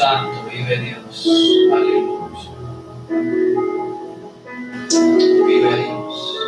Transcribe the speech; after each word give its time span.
Santo, 0.00 0.48
vive 0.50 0.78
Dios. 0.78 1.28
Aleluya. 1.70 2.30
Vive 5.46 5.76
Dios. 5.76 6.38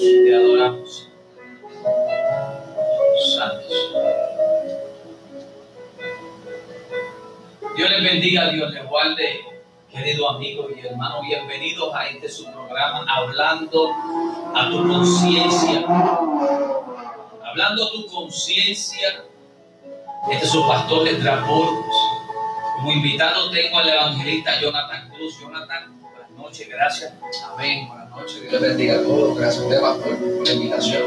Te 0.00 0.34
adoramos. 0.34 1.08
Santo. 3.36 3.74
Dios 7.76 7.90
les 7.90 8.02
bendiga, 8.02 8.48
Dios 8.48 8.72
les 8.72 8.88
guarde, 8.88 9.44
querido 9.88 10.30
amigo 10.30 10.66
y 10.74 10.84
hermano. 10.84 11.22
Bienvenidos 11.22 11.94
a 11.94 12.08
este 12.08 12.28
su 12.28 12.44
programa, 12.50 13.06
hablando 13.08 13.88
a 14.52 14.68
tu 14.70 14.88
conciencia. 14.88 15.86
Hablando 17.44 17.84
a 17.84 17.92
tu 17.92 18.06
conciencia. 18.08 19.26
Este 20.28 20.44
es 20.44 20.50
su 20.50 20.66
pastor 20.66 21.04
de 21.04 21.36
Burgos. 21.42 22.23
Como 22.84 22.96
invitado 22.96 23.50
tengo 23.50 23.78
al 23.78 23.88
evangelista 23.88 24.60
Jonathan 24.60 25.08
Cruz. 25.08 25.40
Jonathan, 25.40 25.98
buenas 26.02 26.30
noches, 26.32 26.68
gracias. 26.68 27.14
Amén, 27.50 27.88
buenas 27.88 28.10
noches. 28.10 28.42
Dios 28.42 28.52
les 28.52 28.60
bendiga 28.60 28.96
a 28.96 29.02
todos. 29.02 29.38
Gracias, 29.38 29.64
Esteban, 29.64 30.00
por, 30.02 30.36
por 30.36 30.46
la 30.46 30.52
invitación. 30.52 31.02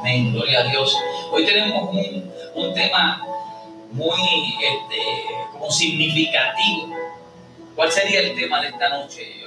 Amén, 0.00 0.34
gloria 0.34 0.60
a 0.60 0.64
Dios. 0.64 0.94
Hoy 1.32 1.46
tenemos 1.46 1.94
un, 1.94 2.30
un 2.56 2.74
tema 2.74 3.26
muy 3.92 4.20
este, 4.62 5.02
como 5.50 5.70
significativo. 5.70 6.94
¿Cuál 7.74 7.90
sería 7.90 8.20
el 8.20 8.34
tema 8.36 8.60
de 8.60 8.68
esta 8.68 8.90
noche? 8.90 9.44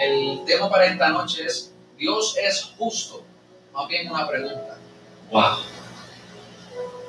El 0.00 0.44
tema 0.46 0.70
para 0.70 0.86
esta 0.86 1.08
noche 1.08 1.44
es 1.44 1.74
Dios 1.98 2.36
es 2.40 2.72
justo. 2.78 3.24
Más 3.72 3.88
bien 3.88 4.08
una 4.08 4.28
pregunta. 4.28 4.78
Wow. 5.28 5.56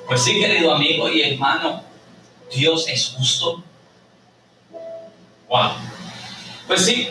Pues 0.07 0.23
sí, 0.23 0.39
querido 0.39 0.73
amigo 0.73 1.07
y 1.07 1.21
hermano, 1.21 1.92
Dios 2.53 2.87
es 2.87 3.09
justo. 3.09 3.63
Wow. 5.47 5.71
Pues 6.67 6.85
sí, 6.85 7.09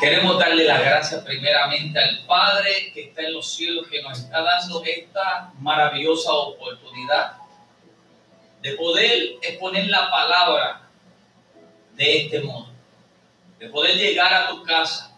queremos 0.00 0.38
darle 0.38 0.64
las 0.64 0.80
gracias 0.80 1.22
primeramente 1.24 1.98
al 1.98 2.24
Padre 2.26 2.92
que 2.92 3.08
está 3.08 3.22
en 3.22 3.34
los 3.34 3.52
cielos, 3.54 3.86
que 3.88 4.02
nos 4.02 4.18
está 4.18 4.42
dando 4.42 4.82
esta 4.84 5.52
maravillosa 5.58 6.32
oportunidad 6.32 7.36
de 8.62 8.72
poder 8.72 9.36
exponer 9.42 9.88
la 9.88 10.10
palabra 10.10 10.88
de 11.94 12.24
este 12.24 12.40
modo, 12.40 12.68
de 13.58 13.68
poder 13.68 13.96
llegar 13.96 14.32
a 14.32 14.48
tu 14.48 14.62
casa, 14.64 15.16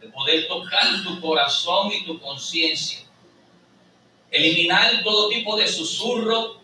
de 0.00 0.08
poder 0.08 0.46
tocar 0.46 0.86
tu 1.02 1.20
corazón 1.20 1.90
y 1.92 2.04
tu 2.04 2.18
conciencia, 2.20 3.00
eliminar 4.30 5.02
todo 5.02 5.28
tipo 5.28 5.56
de 5.56 5.66
susurro 5.66 6.63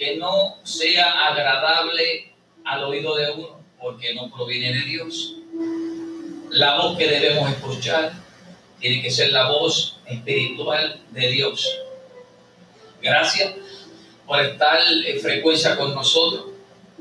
que 0.00 0.16
no 0.16 0.56
sea 0.62 1.26
agradable 1.26 2.32
al 2.64 2.84
oído 2.84 3.14
de 3.16 3.32
uno, 3.32 3.60
porque 3.78 4.14
no 4.14 4.30
proviene 4.30 4.72
de 4.72 4.84
Dios. 4.86 5.34
La 6.48 6.78
voz 6.78 6.96
que 6.96 7.06
debemos 7.06 7.50
escuchar 7.50 8.10
tiene 8.78 9.02
que 9.02 9.10
ser 9.10 9.30
la 9.30 9.50
voz 9.50 9.98
espiritual 10.06 11.02
de 11.10 11.28
Dios. 11.28 11.68
Gracias 13.02 13.52
por 14.26 14.40
estar 14.40 14.78
en 15.04 15.20
frecuencia 15.20 15.76
con 15.76 15.94
nosotros. 15.94 16.46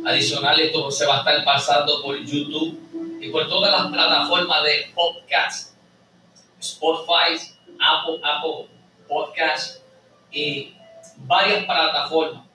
Adicional, 0.05 0.59
esto 0.59 0.91
se 0.91 1.05
va 1.05 1.15
a 1.15 1.19
estar 1.19 1.45
pasando 1.45 2.01
por 2.01 2.21
YouTube 2.21 3.17
y 3.21 3.29
por 3.29 3.47
todas 3.47 3.71
las 3.71 3.89
plataformas 3.93 4.61
de 4.63 4.91
podcast, 4.93 5.73
Spotify, 6.59 7.53
Apple, 7.79 8.19
Apple 8.23 8.67
Podcast 9.07 9.77
y 10.33 10.73
varias 11.19 11.63
plataformas. 11.63 12.48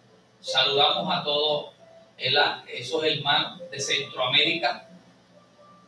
Saludamos 0.45 1.11
a 1.11 1.25
todos 1.25 1.71
esos 2.19 3.03
hermanos 3.03 3.61
de 3.71 3.81
Centroamérica. 3.81 4.87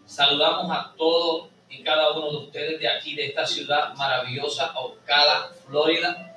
Saludamos 0.06 0.75
a 0.75 0.94
todos 0.97 1.48
y 1.69 1.82
cada 1.82 2.12
uno 2.12 2.30
de 2.30 2.36
ustedes 2.38 2.80
de 2.80 2.88
aquí, 2.88 3.14
de 3.14 3.26
esta 3.26 3.47
ciudad 3.47 3.92
maravillosa, 3.97 4.72
Ocala, 4.75 5.50
Florida 5.66 6.32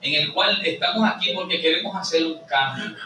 en 0.00 0.14
el 0.14 0.32
cual 0.32 0.60
estamos 0.66 1.08
aquí 1.08 1.30
porque 1.34 1.60
queremos 1.60 1.94
hacer 1.94 2.26
un 2.26 2.40
cambio. 2.46 2.96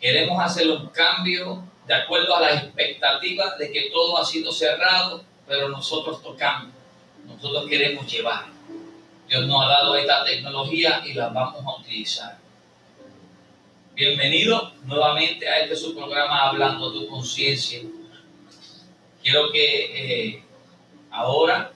Queremos 0.00 0.40
hacer 0.40 0.70
un 0.70 0.86
cambio 0.90 1.64
de 1.84 1.94
acuerdo 1.94 2.36
a 2.36 2.42
las 2.42 2.62
expectativas 2.62 3.58
de 3.58 3.72
que 3.72 3.90
todo 3.90 4.18
ha 4.18 4.24
sido 4.24 4.52
cerrado, 4.52 5.24
pero 5.48 5.68
nosotros 5.68 6.22
tocamos, 6.22 6.72
nosotros 7.26 7.68
queremos 7.68 8.06
llevar. 8.06 8.44
Dios 9.26 9.46
nos 9.46 9.64
ha 9.64 9.68
dado 9.68 9.96
esta 9.96 10.24
tecnología 10.24 11.02
y 11.04 11.14
la 11.14 11.30
vamos 11.30 11.64
a 11.64 11.80
utilizar. 11.80 12.47
Bienvenido 13.98 14.74
nuevamente 14.84 15.48
a 15.48 15.58
este 15.58 15.74
su 15.74 15.92
programa 15.92 16.42
Hablando 16.42 16.92
tu 16.92 17.08
conciencia. 17.08 17.80
Quiero 19.20 19.50
que 19.50 20.36
eh, 20.36 20.44
ahora 21.10 21.72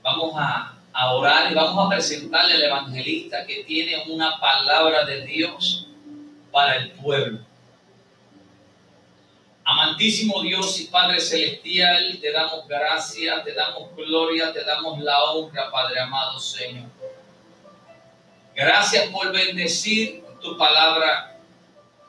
vamos 0.00 0.32
a 0.38 1.14
orar 1.14 1.52
y 1.52 1.54
vamos 1.54 1.84
a 1.84 1.90
presentarle 1.90 2.54
al 2.54 2.62
evangelista 2.62 3.44
que 3.44 3.62
tiene 3.64 4.04
una 4.08 4.40
palabra 4.40 5.04
de 5.04 5.26
Dios 5.26 5.86
para 6.50 6.76
el 6.76 6.92
pueblo. 6.92 7.40
Amantísimo 9.62 10.40
Dios 10.40 10.80
y 10.80 10.84
Padre 10.86 11.20
Celestial, 11.20 12.16
te 12.22 12.32
damos 12.32 12.66
gracias, 12.66 13.44
te 13.44 13.52
damos 13.52 13.94
gloria, 13.94 14.50
te 14.50 14.64
damos 14.64 14.98
la 15.00 15.24
honra, 15.24 15.70
Padre 15.70 16.00
amado 16.00 16.40
Señor. 16.40 16.88
Gracias 18.54 19.10
por 19.10 19.30
bendecir 19.30 20.24
tu 20.40 20.56
palabra. 20.56 21.29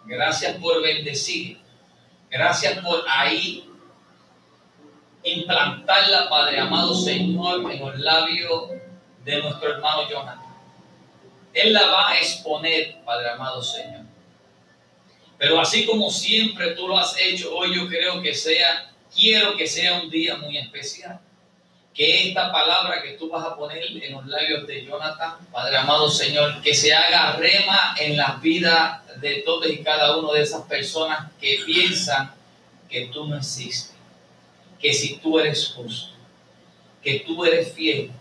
Gracias 0.06 0.58
por 0.58 0.82
bendecir. 0.82 1.60
Gracias 2.30 2.80
por 2.80 3.04
ahí 3.08 3.68
implantarla, 5.24 6.30
Padre 6.30 6.60
amado 6.60 6.96
Señor, 6.96 7.72
en 7.72 7.80
los 7.80 8.00
labios 8.00 8.72
de 9.24 9.42
nuestro 9.42 9.74
hermano 9.74 10.10
Jonathan. 10.10 10.40
Él 11.54 11.74
la 11.74 11.86
va 11.88 12.10
a 12.10 12.18
exponer, 12.18 13.02
Padre 13.06 13.30
amado 13.30 13.62
Señor. 13.62 14.02
Pero 15.38 15.60
así 15.60 15.86
como 15.86 16.10
siempre 16.10 16.72
tú 16.72 16.88
lo 16.88 16.98
has 16.98 17.18
hecho, 17.20 17.56
hoy 17.56 17.76
yo 17.76 17.88
creo 17.88 18.22
que 18.22 18.34
sea, 18.34 18.92
quiero 19.14 19.56
que 19.58 19.68
sea 19.68 20.02
un 20.02 20.10
día 20.10 20.38
muy 20.38 20.58
especial. 20.58 21.20
Que 21.94 22.30
esta 22.30 22.52
palabra 22.52 23.02
que 23.02 23.14
tú 23.14 23.30
vas 23.30 23.46
a 23.46 23.56
poner 23.56 23.84
en 23.84 24.14
los 24.14 24.26
labios 24.26 24.66
de 24.66 24.86
Jonathan, 24.86 25.36
Padre 25.52 25.78
amado 25.78 26.10
Señor, 26.10 26.62
que 26.62 26.74
se 26.74 26.94
haga 26.94 27.34
rema 27.34 27.96
en 28.00 28.16
la 28.16 28.40
vida 28.42 29.04
de 29.18 29.42
todos 29.46 29.70
y 29.70 29.84
cada 29.84 30.18
uno 30.18 30.32
de 30.34 30.42
esas 30.42 30.62
personas 30.64 31.30
que 31.40 31.60
piensan 31.66 32.34
que 32.90 33.08
tú 33.08 33.28
no 33.28 33.38
existes 33.38 33.92
que 34.82 34.92
si 34.94 35.18
tú 35.18 35.40
eres 35.40 35.74
justo, 35.76 36.14
que 37.04 37.20
tú 37.20 37.46
eres 37.46 37.74
fiel, 37.74 38.12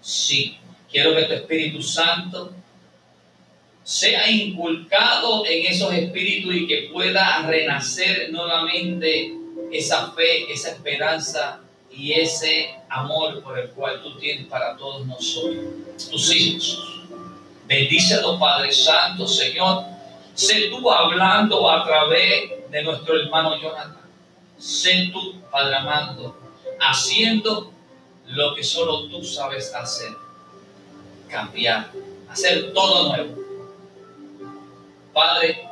sí, 0.00 0.56
quiero 0.90 1.14
que 1.14 1.24
tu 1.24 1.32
Espíritu 1.34 1.82
Santo 1.82 2.52
sea 3.84 4.30
inculcado 4.30 5.44
en 5.46 5.66
esos 5.66 5.92
espíritus 5.92 6.54
y 6.54 6.66
que 6.66 6.88
pueda 6.92 7.42
renacer 7.46 8.30
nuevamente 8.30 9.32
esa 9.72 10.12
fe, 10.12 10.50
esa 10.52 10.70
esperanza 10.70 11.60
y 11.90 12.12
ese 12.12 12.74
amor 12.88 13.42
por 13.42 13.58
el 13.58 13.70
cual 13.70 14.02
tú 14.02 14.16
tienes 14.18 14.46
para 14.46 14.76
todos 14.76 15.06
nosotros, 15.06 15.64
tus 16.10 16.34
hijos. 16.34 17.04
Bendícelo, 17.66 18.38
Padre 18.38 18.72
Santo, 18.72 19.26
Señor. 19.26 19.84
Sé 20.34 20.68
tú 20.70 20.90
hablando 20.90 21.68
a 21.68 21.84
través 21.84 22.70
de 22.70 22.82
nuestro 22.82 23.20
hermano 23.20 23.60
Jonathan 23.60 23.98
sé 24.58 25.10
tú, 25.12 25.40
Padre 25.50 25.76
amado, 25.76 26.36
haciendo 26.80 27.72
lo 28.26 28.54
que 28.54 28.62
solo 28.62 29.08
tú 29.08 29.22
sabes 29.24 29.72
hacer. 29.74 30.12
Cambiar, 31.28 31.90
hacer 32.28 32.72
todo 32.72 33.08
nuevo. 33.08 33.36
Padre, 35.12 35.67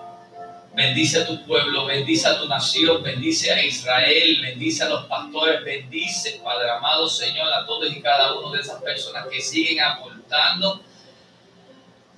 bendice 0.76 1.22
a 1.22 1.26
tu 1.26 1.42
pueblo, 1.46 1.86
bendice 1.86 2.28
a 2.28 2.38
tu 2.38 2.46
nación, 2.46 3.02
bendice 3.02 3.50
a 3.50 3.64
Israel, 3.64 4.40
bendice 4.42 4.84
a 4.84 4.90
los 4.90 5.06
pastores, 5.06 5.64
bendice, 5.64 6.38
Padre 6.44 6.70
amado 6.70 7.08
Señor, 7.08 7.50
a 7.50 7.64
todos 7.64 7.90
y 7.90 8.02
cada 8.02 8.34
uno 8.34 8.52
de 8.52 8.60
esas 8.60 8.82
personas 8.82 9.26
que 9.26 9.40
siguen 9.40 9.80
aportando 9.80 10.82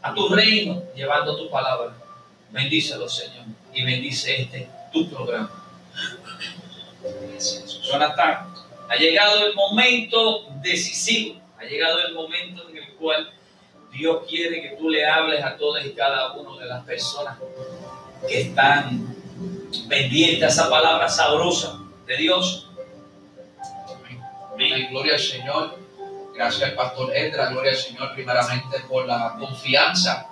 a 0.02 0.12
tu 0.12 0.28
reino, 0.28 0.82
llevando 0.94 1.36
tu 1.36 1.48
palabra. 1.48 1.94
Bendícelo, 2.50 3.08
Señor, 3.08 3.44
y 3.72 3.84
bendice 3.84 4.42
este 4.42 4.68
tu 4.92 5.08
programa. 5.08 5.50
Jonathan, 7.84 8.52
ha 8.88 8.96
llegado 8.96 9.46
el 9.46 9.54
momento 9.54 10.46
decisivo, 10.62 11.40
ha 11.60 11.64
llegado 11.64 12.00
el 12.00 12.12
momento 12.12 12.68
en 12.70 12.78
el 12.78 12.88
cual 12.94 13.30
Dios 13.92 14.24
quiere 14.28 14.62
que 14.62 14.76
tú 14.76 14.90
le 14.90 15.06
hables 15.06 15.44
a 15.44 15.56
todas 15.56 15.86
y 15.86 15.92
cada 15.92 16.32
una 16.32 16.60
de 16.60 16.66
las 16.66 16.84
personas 16.84 17.38
que 18.26 18.40
están 18.42 19.14
pendientes 19.88 20.42
a 20.42 20.46
esa 20.48 20.70
palabra 20.70 21.08
sabrosa 21.08 21.78
de 22.06 22.16
Dios. 22.16 22.70
Amén. 24.52 24.88
Gloria 24.90 25.14
al 25.14 25.20
Señor. 25.20 25.78
Gracias 26.34 26.70
al 26.70 26.74
pastor 26.74 27.14
Edra. 27.14 27.50
Gloria 27.50 27.72
al 27.72 27.76
Señor 27.76 28.12
primeramente 28.14 28.80
por 28.88 29.06
la 29.06 29.36
confianza 29.38 30.26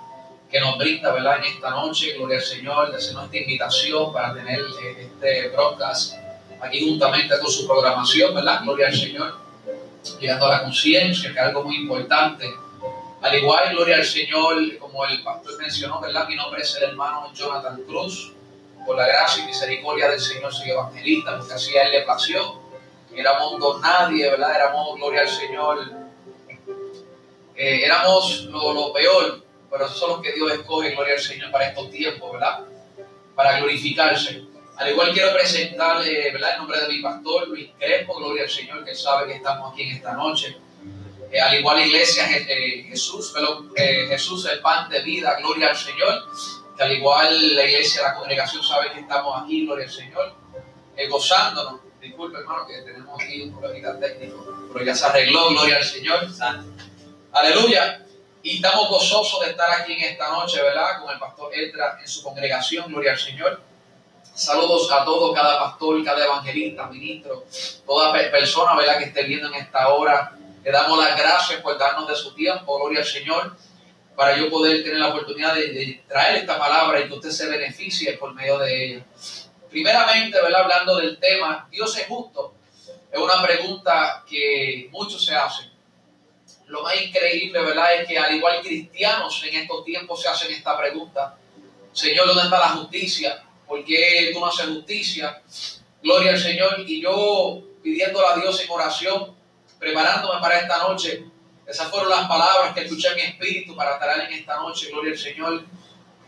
que 0.49 0.59
nos 0.59 0.77
brinda, 0.77 1.11
¿verdad? 1.11 1.37
En 1.39 1.55
esta 1.55 1.69
noche, 1.71 2.13
gloria 2.13 2.37
al 2.37 2.43
Señor, 2.43 2.91
de 2.91 2.97
hacernos 2.97 3.25
esta 3.25 3.37
invitación 3.37 4.13
para 4.13 4.33
tener 4.33 4.59
eh, 4.59 5.09
este 5.11 5.49
broadcast 5.49 6.13
aquí 6.61 6.87
juntamente 6.87 7.37
con 7.39 7.51
su 7.51 7.67
programación, 7.67 8.33
¿verdad? 8.33 8.61
Gloria 8.63 8.87
al 8.87 8.95
Señor, 8.95 9.37
llegando 10.19 10.45
a 10.47 10.49
la 10.51 10.63
conciencia, 10.63 11.31
que 11.33 11.39
es 11.39 11.45
algo 11.45 11.63
muy 11.63 11.75
importante. 11.75 12.49
Al 13.21 13.35
igual, 13.35 13.71
gloria 13.71 13.95
al 13.95 14.05
Señor, 14.05 14.77
como 14.77 15.03
el 15.05 15.23
pastor 15.23 15.57
mencionó, 15.59 15.99
¿verdad? 15.99 16.27
Mi 16.27 16.35
nombre 16.35 16.61
es 16.61 16.75
el 16.75 16.89
hermano 16.89 17.31
Jonathan 17.33 17.81
Cruz. 17.87 18.33
Por 18.85 18.95
la 18.95 19.07
gracia 19.07 19.43
y 19.43 19.47
misericordia 19.47 20.09
del 20.09 20.19
Señor 20.19 20.53
soy 20.53 20.69
evangelista, 20.69 21.37
porque 21.37 21.53
así 21.53 21.75
a 21.75 21.83
él 21.83 21.91
le 21.91 22.01
plació. 22.03 22.61
Éramos 23.13 23.59
dos 23.59 23.81
nadie, 23.81 24.29
¿verdad? 24.29 24.55
Éramos, 24.55 24.95
gloria 24.95 25.21
al 25.21 25.27
Señor, 25.27 25.91
eh, 27.55 27.83
éramos 27.83 28.43
lo, 28.45 28.71
lo 28.71 28.93
peor, 28.93 29.43
pero 29.69 29.85
eso 29.87 29.95
es 29.95 30.15
lo 30.15 30.21
que 30.21 30.31
Dios 30.33 30.51
escoge, 30.51 30.91
gloria 30.91 31.15
al 31.15 31.19
Señor, 31.19 31.51
para 31.51 31.69
estos 31.69 31.89
tiempos, 31.89 32.31
¿verdad? 32.31 32.65
Para 33.35 33.57
glorificarse. 33.57 34.43
Al 34.77 34.91
igual 34.91 35.11
quiero 35.11 35.33
presentarle, 35.33 36.31
¿verdad? 36.31 36.51
El 36.53 36.57
nombre 36.59 36.79
de 36.81 36.87
mi 36.87 37.01
pastor, 37.01 37.47
Luis 37.47 37.71
Crespo, 37.79 38.15
gloria 38.19 38.43
al 38.43 38.49
Señor, 38.49 38.85
que 38.85 38.93
sabe 38.93 39.27
que 39.27 39.37
estamos 39.37 39.73
aquí 39.73 39.81
en 39.89 39.95
esta 39.95 40.13
noche. 40.13 40.55
Eh, 41.31 41.41
al 41.41 41.59
igual 41.59 41.85
iglesia 41.85 42.25
eh, 42.31 42.85
Jesús, 42.89 43.31
pero, 43.33 43.65
eh, 43.75 44.07
Jesús 44.07 44.45
el 44.45 44.59
pan 44.61 44.89
de 44.89 45.01
vida, 45.01 45.35
gloria 45.39 45.69
al 45.69 45.77
Señor. 45.77 46.25
Que 46.75 46.83
al 46.83 46.91
igual 46.91 47.55
la 47.55 47.63
iglesia, 47.63 48.03
la 48.03 48.13
congregación 48.15 48.63
sabe 48.63 48.91
que 48.91 48.99
estamos 48.99 49.43
aquí, 49.43 49.65
gloria 49.65 49.85
al 49.85 49.91
Señor, 49.91 50.33
gozándonos. 51.09 51.81
Disculpe, 51.99 52.37
hermano, 52.37 52.67
que 52.67 52.81
tenemos 52.83 53.19
aquí 53.19 53.41
un 53.41 53.59
problema 53.59 53.99
técnico, 53.99 54.69
pero 54.71 54.85
ya 54.85 54.93
se 54.93 55.05
arregló, 55.07 55.49
gloria 55.49 55.77
al 55.77 55.83
Señor. 55.83 56.27
Aleluya. 57.31 58.05
Y 58.43 58.57
estamos 58.57 58.89
gozosos 58.89 59.43
de 59.43 59.51
estar 59.51 59.69
aquí 59.71 59.93
en 59.93 60.03
esta 60.11 60.29
noche, 60.29 60.61
¿verdad? 60.61 61.01
Con 61.01 61.11
el 61.11 61.19
pastor 61.19 61.53
Etra 61.53 61.97
en 61.99 62.07
su 62.07 62.21
congregación, 62.21 62.87
gloria 62.89 63.13
al 63.13 63.19
Señor. 63.19 63.59
Saludos 64.35 64.89
a 64.91 65.03
todos, 65.03 65.35
cada 65.35 65.59
pastor, 65.59 66.03
cada 66.03 66.23
evangelista, 66.23 66.85
ministro, 66.85 67.43
toda 67.87 68.13
persona, 68.13 68.75
¿verdad? 68.75 68.99
Que 68.99 69.05
esté 69.05 69.23
viendo 69.23 69.47
en 69.47 69.55
esta 69.55 69.89
hora. 69.89 70.36
Le 70.67 70.73
damos 70.73 71.01
las 71.01 71.17
gracias 71.17 71.61
por 71.61 71.77
darnos 71.77 72.09
de 72.09 72.15
su 72.17 72.35
tiempo, 72.35 72.77
gloria 72.77 72.99
al 72.99 73.05
Señor, 73.05 73.55
para 74.17 74.35
yo 74.35 74.49
poder 74.49 74.83
tener 74.83 74.99
la 74.99 75.07
oportunidad 75.07 75.55
de, 75.55 76.03
traer 76.09 76.39
esta 76.39 76.59
palabra 76.59 76.99
y 76.99 77.07
que 77.07 77.13
usted 77.13 77.29
se 77.29 77.47
beneficie 77.47 78.17
por 78.17 78.33
medio 78.33 78.57
de 78.59 78.85
ella. 78.85 79.05
Primeramente, 79.69 80.41
¿verdad? 80.41 80.63
Hablando 80.63 80.97
del 80.97 81.17
tema, 81.19 81.69
¿Dios 81.71 81.97
es 81.97 82.05
justo? 82.07 82.53
Es 83.09 83.17
una 83.17 83.41
pregunta 83.41 84.25
que 84.29 84.89
muchos 84.91 85.23
se 85.23 85.33
hacen 85.33 85.71
lo 86.65 86.81
más 86.81 87.01
increíble, 87.01 87.63
¿verdad? 87.63 88.01
Es 88.01 88.05
que 88.09 88.19
al 88.19 88.35
igual 88.35 88.59
cristianos 88.61 89.41
en 89.45 89.55
estos 89.55 89.85
tiempos 89.85 90.21
se 90.21 90.27
hacen 90.27 90.51
esta 90.51 90.77
pregunta. 90.77 91.37
Señor, 91.93 92.27
¿dónde 92.27 92.43
está 92.43 92.59
la 92.59 92.69
justicia? 92.71 93.41
¿Por 93.65 93.85
qué 93.85 94.31
tú 94.33 94.41
no 94.41 94.47
haces 94.47 94.65
justicia? 94.65 95.41
Gloria 96.03 96.31
al 96.31 96.39
Señor. 96.39 96.83
Y 96.85 97.01
yo 97.01 97.63
pidiéndole 97.81 98.27
a 98.27 98.35
Dios 98.35 98.61
en 98.61 98.69
oración, 98.69 99.36
preparándome 99.79 100.39
para 100.41 100.59
esta 100.59 100.77
noche. 100.79 101.25
Esas 101.65 101.89
fueron 101.89 102.09
las 102.09 102.27
palabras 102.27 102.73
que 102.73 102.81
escuché 102.81 103.09
en 103.09 103.15
mi 103.15 103.21
espíritu 103.21 103.75
para 103.75 103.93
estar 103.93 104.19
en 104.19 104.33
esta 104.33 104.57
noche. 104.57 104.89
Gloria 104.89 105.11
al 105.11 105.17
Señor. 105.17 105.65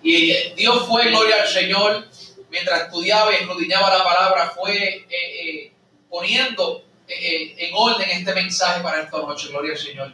Y 0.02 0.34
Dios 0.56 0.88
fue, 0.88 1.10
gloria 1.10 1.42
al 1.42 1.48
Señor, 1.48 2.08
mientras 2.50 2.84
estudiaba 2.84 3.32
y 3.32 3.36
escudriñaba 3.36 3.98
la 3.98 4.04
palabra, 4.04 4.50
fue 4.50 4.76
eh, 4.76 5.06
eh, 5.10 5.74
poniendo 6.10 6.84
eh, 7.08 7.56
en 7.58 7.72
orden 7.74 8.10
este 8.10 8.34
mensaje 8.34 8.82
para 8.82 9.02
esta 9.02 9.18
noche. 9.18 9.48
Gloria 9.50 9.74
al 9.74 9.78
Señor. 9.78 10.14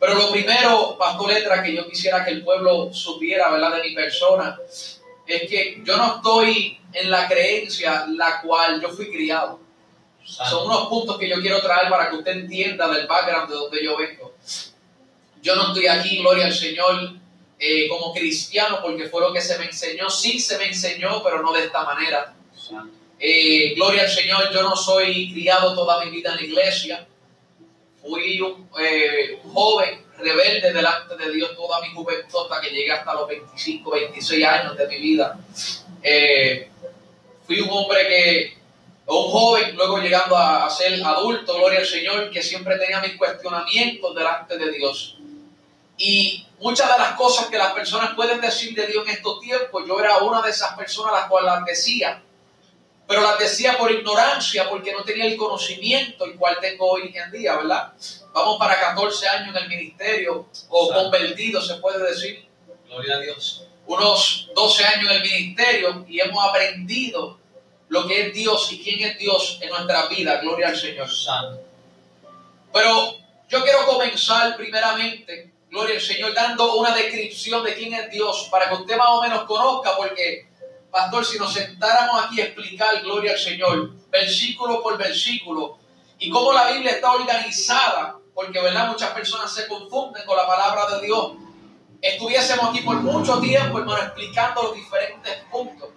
Pero 0.00 0.14
lo 0.14 0.30
primero, 0.30 0.96
Pastor 0.96 1.32
Letra, 1.32 1.62
que 1.62 1.74
yo 1.74 1.88
quisiera 1.88 2.24
que 2.24 2.30
el 2.30 2.44
pueblo 2.44 2.92
supiera, 2.92 3.50
¿verdad? 3.50 3.76
De 3.76 3.82
mi 3.82 3.94
persona, 3.94 4.56
es 5.26 5.50
que 5.50 5.82
yo 5.84 5.96
no 5.96 6.16
estoy 6.16 6.80
en 6.92 7.10
la 7.10 7.26
creencia 7.26 8.06
la 8.08 8.40
cual 8.40 8.80
yo 8.80 8.90
fui 8.90 9.10
criado. 9.10 9.60
Son 10.28 10.66
unos 10.66 10.88
puntos 10.88 11.18
que 11.18 11.28
yo 11.28 11.40
quiero 11.40 11.60
traer 11.60 11.88
para 11.88 12.10
que 12.10 12.16
usted 12.16 12.32
entienda 12.32 12.88
del 12.88 13.06
background 13.06 13.50
de 13.50 13.56
donde 13.56 13.84
yo 13.84 13.96
vengo. 13.96 14.34
Yo 15.42 15.56
no 15.56 15.68
estoy 15.68 15.86
aquí, 15.86 16.18
gloria 16.18 16.46
al 16.46 16.54
Señor, 16.54 17.12
eh, 17.58 17.88
como 17.88 18.12
cristiano, 18.12 18.78
porque 18.82 19.08
fue 19.08 19.20
lo 19.20 19.32
que 19.32 19.40
se 19.40 19.58
me 19.58 19.66
enseñó. 19.66 20.10
Sí 20.10 20.38
se 20.38 20.58
me 20.58 20.66
enseñó, 20.66 21.22
pero 21.22 21.42
no 21.42 21.52
de 21.52 21.64
esta 21.64 21.84
manera. 21.84 22.34
Eh, 23.18 23.74
gloria 23.74 24.02
al 24.02 24.10
Señor, 24.10 24.52
yo 24.52 24.62
no 24.62 24.76
soy 24.76 25.32
criado 25.32 25.74
toda 25.74 26.04
mi 26.04 26.10
vida 26.10 26.30
en 26.30 26.36
la 26.36 26.42
iglesia 26.42 27.08
fui 28.08 28.40
un 28.40 28.68
eh, 28.80 29.38
joven 29.52 30.04
rebelde 30.18 30.72
delante 30.72 31.16
de 31.16 31.30
Dios 31.32 31.54
toda 31.54 31.80
mi 31.80 31.88
juventud 31.88 32.40
hasta 32.42 32.60
que 32.60 32.70
llegué 32.70 32.90
hasta 32.90 33.14
los 33.14 33.28
25, 33.28 33.90
26 33.90 34.44
años 34.46 34.76
de 34.76 34.88
mi 34.88 34.98
vida. 34.98 35.38
Eh, 36.02 36.68
fui 37.46 37.60
un 37.60 37.70
hombre 37.70 38.08
que, 38.08 38.57
un 39.08 39.30
joven, 39.30 39.74
luego 39.74 39.98
llegando 39.98 40.36
a, 40.36 40.68
ser 40.70 41.02
adulto, 41.02 41.56
gloria 41.56 41.80
al 41.80 41.86
Señor, 41.86 42.30
que 42.30 42.42
siempre 42.42 42.78
tenía 42.78 43.00
mis 43.00 43.16
cuestionamientos 43.16 44.14
delante 44.14 44.58
de 44.58 44.70
Dios. 44.70 45.16
Y 45.96 46.46
muchas 46.60 46.92
de 46.92 46.98
las 46.98 47.12
cosas 47.12 47.46
que 47.46 47.58
las 47.58 47.72
personas 47.72 48.14
pueden 48.14 48.40
decir 48.40 48.74
de 48.74 48.86
Dios 48.86 49.06
en 49.06 49.14
estos 49.14 49.40
tiempos, 49.40 49.84
yo 49.86 49.98
era 49.98 50.18
una 50.18 50.42
de 50.42 50.50
esas 50.50 50.76
personas 50.76 51.12
las 51.12 51.26
cuales 51.26 51.52
las 51.52 51.64
decía 51.64 52.22
pero 53.08 53.22
las 53.22 53.38
decía 53.38 53.78
por 53.78 53.90
ignorancia, 53.90 54.68
porque 54.68 54.92
no 54.92 55.02
tenía 55.02 55.24
el 55.24 55.36
conocimiento 55.38 56.26
el 56.26 56.36
cual 56.36 56.58
tengo 56.60 56.90
hoy 56.90 57.10
en 57.14 57.32
día, 57.32 57.56
¿verdad? 57.56 57.94
Vamos 58.34 58.58
para 58.58 58.78
14 58.78 59.26
años 59.26 59.56
en 59.56 59.62
el 59.62 59.68
ministerio, 59.68 60.46
o 60.68 60.92
convertido 60.92 61.62
se 61.62 61.76
puede 61.76 62.06
decir. 62.06 62.46
Gloria 62.86 63.16
a 63.16 63.20
Dios. 63.20 63.64
Unos 63.86 64.50
12 64.54 64.84
años 64.84 65.10
en 65.10 65.16
el 65.16 65.22
ministerio 65.22 66.04
y 66.06 66.20
hemos 66.20 66.44
aprendido 66.44 67.37
lo 67.88 68.06
que 68.06 68.26
es 68.26 68.34
Dios 68.34 68.72
y 68.72 68.82
quién 68.82 69.08
es 69.08 69.18
Dios 69.18 69.58
en 69.60 69.70
nuestra 69.70 70.06
vida. 70.06 70.40
Gloria 70.40 70.68
al 70.68 70.76
Señor. 70.76 71.10
Santo. 71.10 71.62
Pero 72.72 73.16
yo 73.48 73.62
quiero 73.62 73.86
comenzar 73.86 74.56
primeramente, 74.56 75.52
gloria 75.70 75.96
al 75.96 76.02
Señor, 76.02 76.34
dando 76.34 76.74
una 76.76 76.94
descripción 76.94 77.64
de 77.64 77.74
quién 77.74 77.94
es 77.94 78.10
Dios 78.10 78.48
para 78.50 78.68
que 78.68 78.74
usted 78.74 78.96
más 78.96 79.08
o 79.10 79.22
menos 79.22 79.44
conozca, 79.44 79.96
porque 79.96 80.48
Pastor, 80.90 81.24
si 81.24 81.38
nos 81.38 81.52
sentáramos 81.52 82.24
aquí 82.24 82.40
a 82.40 82.44
explicar, 82.44 83.02
gloria 83.02 83.32
al 83.32 83.38
Señor, 83.38 83.90
versículo 84.10 84.82
por 84.82 84.96
versículo, 84.96 85.78
y 86.18 86.30
cómo 86.30 86.52
la 86.52 86.72
Biblia 86.72 86.92
está 86.92 87.12
organizada, 87.12 88.18
porque 88.34 88.60
verdad 88.60 88.88
muchas 88.88 89.10
personas 89.10 89.52
se 89.52 89.66
confunden 89.66 90.24
con 90.24 90.36
la 90.36 90.46
palabra 90.46 90.96
de 90.96 91.06
Dios, 91.06 91.32
estuviésemos 92.00 92.70
aquí 92.70 92.80
por 92.80 92.96
mucho 92.96 93.38
tiempo, 93.40 93.78
hermano, 93.78 94.02
explicando 94.02 94.62
los 94.62 94.74
diferentes 94.74 95.34
puntos. 95.50 95.88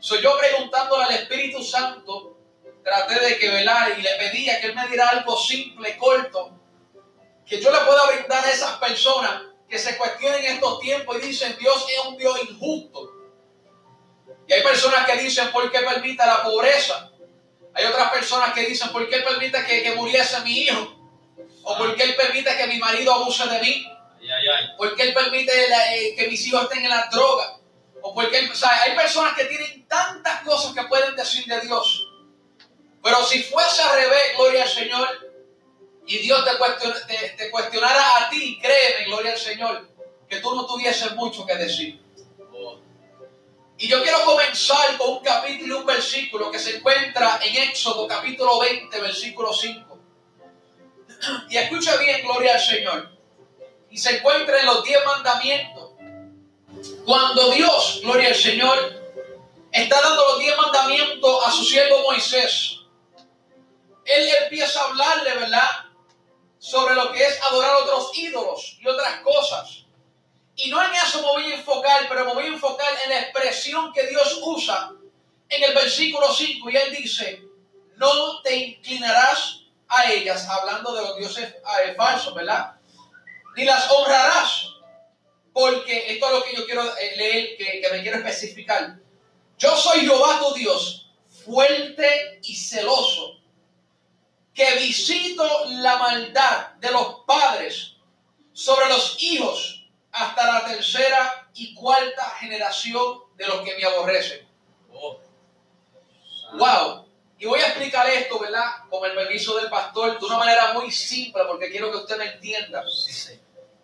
Soy 0.00 0.22
yo 0.22 0.36
preguntándole 0.38 1.04
al 1.04 1.14
Espíritu 1.14 1.62
Santo, 1.62 2.38
traté 2.82 3.20
de 3.20 3.38
que 3.38 3.50
velar 3.50 3.98
y 3.98 4.02
le 4.02 4.10
pedía 4.16 4.58
que 4.58 4.68
Él 4.68 4.74
me 4.74 4.88
diera 4.88 5.10
algo 5.10 5.36
simple, 5.36 5.96
corto, 5.98 6.58
que 7.46 7.60
yo 7.60 7.70
le 7.70 7.78
pueda 7.80 8.06
brindar 8.06 8.42
a 8.42 8.50
esas 8.50 8.78
personas 8.78 9.42
que 9.68 9.78
se 9.78 9.98
cuestionen 9.98 10.44
estos 10.44 10.80
tiempos 10.80 11.16
y 11.18 11.26
dicen, 11.26 11.54
Dios 11.58 11.86
es 11.88 12.06
un 12.06 12.16
Dios 12.16 12.40
injusto. 12.48 13.12
Y 14.48 14.52
hay 14.54 14.62
personas 14.62 15.06
que 15.06 15.18
dicen, 15.18 15.52
¿por 15.52 15.70
qué 15.70 15.80
permite 15.80 16.24
la 16.26 16.42
pobreza? 16.42 17.12
Hay 17.74 17.84
otras 17.84 18.10
personas 18.10 18.52
que 18.54 18.66
dicen, 18.66 18.88
¿por 18.90 19.08
qué 19.08 19.18
permite 19.18 19.64
que, 19.64 19.94
muriese 19.94 20.40
mi 20.40 20.60
hijo? 20.60 20.96
¿O 21.62 21.76
por 21.76 21.94
qué 21.94 22.04
él 22.04 22.16
permite 22.16 22.56
que 22.56 22.66
mi 22.66 22.78
marido 22.78 23.12
abuse 23.12 23.46
de 23.46 23.60
mí? 23.60 23.86
¿Por 24.78 24.96
qué 24.96 25.02
él 25.04 25.14
permite 25.14 25.52
eh, 25.52 26.14
que 26.16 26.26
mis 26.26 26.44
hijos 26.46 26.62
estén 26.62 26.84
en 26.84 26.90
la 26.90 27.08
droga? 27.12 27.59
¿O 28.10 28.14
porque 28.14 28.38
hay 28.38 28.96
personas 28.96 29.36
que 29.36 29.44
tienen 29.44 29.86
tantas 29.86 30.42
cosas 30.42 30.74
que 30.74 30.82
pueden 30.88 31.14
decir 31.14 31.44
de 31.46 31.60
Dios. 31.60 32.08
Pero 33.00 33.24
si 33.24 33.40
fuese 33.44 33.82
al 33.82 33.94
revés, 33.94 34.36
gloria 34.36 34.64
al 34.64 34.68
Señor, 34.68 35.08
y 36.08 36.18
Dios 36.18 36.44
te, 36.44 37.28
te 37.36 37.50
cuestionara 37.52 38.16
a 38.16 38.28
ti, 38.28 38.58
créeme, 38.60 39.04
gloria 39.06 39.30
al 39.30 39.38
Señor, 39.38 39.88
que 40.28 40.40
tú 40.40 40.52
no 40.56 40.66
tuvieses 40.66 41.14
mucho 41.14 41.46
que 41.46 41.54
decir. 41.54 42.02
Y 43.78 43.86
yo 43.86 44.02
quiero 44.02 44.24
comenzar 44.24 44.98
con 44.98 45.10
un 45.10 45.20
capítulo 45.20 45.76
y 45.76 45.78
un 45.78 45.86
versículo 45.86 46.50
que 46.50 46.58
se 46.58 46.78
encuentra 46.78 47.38
en 47.44 47.62
Éxodo 47.68 48.08
capítulo 48.08 48.58
20, 48.58 49.00
versículo 49.00 49.52
5. 49.52 49.98
Y 51.48 51.56
escucha 51.56 51.96
bien, 51.98 52.22
gloria 52.22 52.54
al 52.54 52.60
Señor. 52.60 53.16
Y 53.88 53.98
se 53.98 54.16
encuentra 54.16 54.58
en 54.58 54.66
los 54.66 54.82
diez 54.82 54.98
mandamientos. 55.06 55.89
Cuando 57.10 57.50
Dios, 57.50 57.98
gloria 58.04 58.28
al 58.28 58.36
Señor, 58.36 58.78
está 59.72 60.00
dando 60.00 60.24
los 60.28 60.38
diez 60.38 60.56
mandamientos 60.56 61.44
a 61.44 61.50
su 61.50 61.64
siervo 61.64 62.04
Moisés, 62.04 62.82
él 64.04 64.28
empieza 64.44 64.80
a 64.80 64.84
hablarle, 64.84 65.34
¿verdad? 65.34 65.68
Sobre 66.60 66.94
lo 66.94 67.10
que 67.10 67.26
es 67.26 67.42
adorar 67.42 67.74
otros 67.82 68.16
ídolos 68.16 68.76
y 68.78 68.86
otras 68.86 69.22
cosas. 69.22 69.86
Y 70.54 70.70
no 70.70 70.80
en 70.84 70.94
eso 70.94 71.20
me 71.22 71.26
voy 71.26 71.50
a 71.50 71.56
enfocar, 71.56 72.06
pero 72.08 72.26
me 72.26 72.34
voy 72.34 72.44
a 72.44 72.54
enfocar 72.54 72.92
en 73.02 73.10
la 73.10 73.20
expresión 73.22 73.92
que 73.92 74.06
Dios 74.06 74.38
usa 74.42 74.92
en 75.48 75.64
el 75.64 75.74
versículo 75.74 76.32
5. 76.32 76.70
Y 76.70 76.76
Él 76.76 76.92
dice, 76.94 77.42
no 77.96 78.40
te 78.42 78.54
inclinarás 78.54 79.62
a 79.88 80.12
ellas, 80.12 80.48
hablando 80.48 80.94
de 80.94 81.02
los 81.02 81.16
dioses 81.16 81.56
eh, 81.82 81.94
falsos, 81.96 82.32
¿verdad? 82.34 82.76
Ni 83.56 83.64
las 83.64 83.90
honrarás. 83.90 84.69
Porque 85.52 86.12
esto 86.12 86.26
es 86.26 86.32
lo 86.32 86.44
que 86.44 86.56
yo 86.56 86.66
quiero 86.66 86.84
eh, 86.98 87.16
leer, 87.16 87.56
que, 87.56 87.80
que 87.80 87.88
me 87.90 88.02
quiero 88.02 88.18
especificar. 88.18 88.96
Yo 89.58 89.76
soy 89.76 90.00
Jehová 90.00 90.38
tu 90.38 90.54
Dios, 90.54 91.10
fuerte 91.44 92.40
y 92.42 92.54
celoso, 92.54 93.38
que 94.54 94.74
visito 94.76 95.66
la 95.68 95.96
maldad 95.96 96.74
de 96.74 96.90
los 96.90 97.20
padres 97.26 97.96
sobre 98.52 98.88
los 98.88 99.16
hijos 99.22 99.86
hasta 100.12 100.52
la 100.52 100.64
tercera 100.64 101.48
y 101.54 101.74
cuarta 101.74 102.30
generación 102.40 103.20
de 103.36 103.46
los 103.46 103.60
que 103.62 103.76
me 103.76 103.84
aborrecen. 103.84 104.48
Wow. 106.52 107.06
Y 107.38 107.46
voy 107.46 107.60
a 107.60 107.68
explicar 107.68 108.08
esto, 108.10 108.38
¿verdad? 108.38 108.66
Con 108.90 109.08
el 109.08 109.16
permiso 109.16 109.56
del 109.56 109.70
pastor, 109.70 110.18
de 110.18 110.26
una 110.26 110.36
manera 110.36 110.74
muy 110.74 110.90
simple, 110.90 111.42
porque 111.46 111.70
quiero 111.70 111.90
que 111.90 111.98
usted 111.98 112.18
me 112.18 112.26
entienda. 112.26 112.84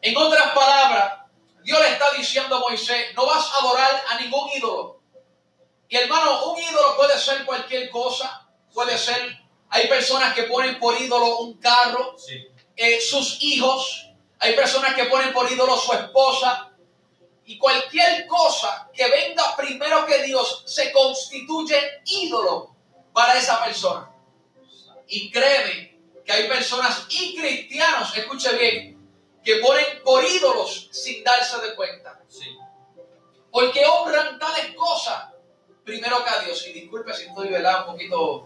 En 0.03 0.17
otras 0.17 0.51
palabras, 0.53 1.21
Dios 1.67 1.81
le 1.81 1.89
está 1.89 2.13
diciendo 2.13 2.55
a 2.55 2.61
Moisés, 2.61 3.13
no 3.17 3.27
vas 3.27 3.51
a 3.51 3.59
adorar 3.59 4.05
a 4.09 4.21
ningún 4.21 4.49
ídolo. 4.55 5.01
Y 5.89 5.97
hermano, 5.97 6.53
un 6.53 6.63
ídolo 6.63 6.97
puede 6.97 7.19
ser 7.19 7.45
cualquier 7.45 7.91
cosa, 7.91 8.49
puede 8.73 8.97
ser, 8.97 9.37
hay 9.71 9.89
personas 9.89 10.33
que 10.33 10.45
ponen 10.45 10.79
por 10.79 10.95
ídolo 11.01 11.39
un 11.39 11.55
carro, 11.59 12.15
eh, 12.77 13.01
sus 13.01 13.43
hijos, 13.43 14.07
hay 14.39 14.55
personas 14.55 14.95
que 14.95 15.07
ponen 15.07 15.33
por 15.33 15.51
ídolo 15.51 15.77
su 15.77 15.93
esposa, 15.93 16.71
y 17.45 17.59
cualquier 17.59 18.29
cosa 18.29 18.89
que 18.95 19.09
venga 19.09 19.57
primero 19.57 20.07
que 20.07 20.23
Dios 20.23 20.63
se 20.67 20.93
constituye 20.93 22.01
ídolo 22.05 22.77
para 23.13 23.37
esa 23.37 23.65
persona. 23.65 24.09
Y 25.09 25.33
créeme 25.33 25.99
que 26.25 26.33
hay 26.33 26.47
personas 26.47 27.07
y 27.09 27.37
cristianos, 27.37 28.17
escuche 28.17 28.57
bien, 28.57 28.96
que 29.47 29.57
ponen 29.57 30.03
por 30.05 30.25
ídolos 30.25 30.89
sin 30.91 31.25
darse 31.25 31.59
de 31.61 31.75
cuenta. 31.75 32.21
Porque 33.51 33.87
honran 33.87 34.39
tales 34.39 34.75
cosas 34.75 35.33
primero 35.85 36.23
que 36.25 36.31
a 36.31 36.41
Dios. 36.41 36.67
Y 36.67 36.73
disculpe 36.73 37.15
si 37.15 37.27
estoy 37.27 37.49
velado 37.49 37.87
un 37.87 37.93
poquito. 37.93 38.45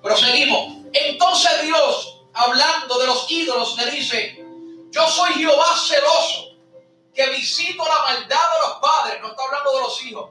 Proseguimos. 0.00 0.86
Entonces 0.92 1.62
Dios, 1.62 2.22
hablando 2.32 2.98
de 2.98 3.06
los 3.06 3.30
ídolos, 3.30 3.76
le 3.76 3.90
dice, 3.90 4.42
yo 4.90 5.06
soy 5.08 5.34
Jehová 5.34 5.76
celoso, 5.76 6.56
que 7.12 7.28
visito 7.30 7.84
la 7.84 8.02
maldad 8.02 8.54
de 8.54 8.68
los 8.68 8.78
padres. 8.78 9.20
No 9.20 9.28
está 9.28 9.42
hablando 9.42 9.72
de 9.74 9.80
los 9.80 10.02
hijos. 10.04 10.30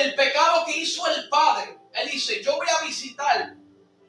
El 0.00 0.14
pecado 0.14 0.64
que 0.64 0.78
hizo 0.78 1.06
el 1.06 1.28
padre 1.28 1.82
él 1.94 2.10
dice, 2.10 2.42
yo 2.42 2.56
voy 2.56 2.66
a 2.68 2.84
visitar 2.84 3.54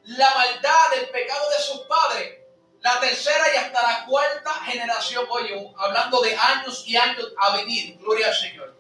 la 0.06 0.36
maldad 0.36 0.92
del 0.96 1.10
pecado 1.10 1.50
de 1.50 1.64
sus 1.64 1.82
padres, 1.82 2.40
la 2.84 3.00
tercera 3.00 3.46
y 3.54 3.58
hasta 3.58 3.82
la 3.82 4.06
cuarta 4.06 4.52
generación, 4.66 5.26
oye, 5.30 5.72
hablando 5.78 6.20
de 6.22 6.36
años 6.36 6.84
y 6.86 6.98
años 6.98 7.32
a 7.40 7.56
venir, 7.56 7.98
gloria 7.98 8.28
al 8.28 8.36
Señor. 8.36 8.76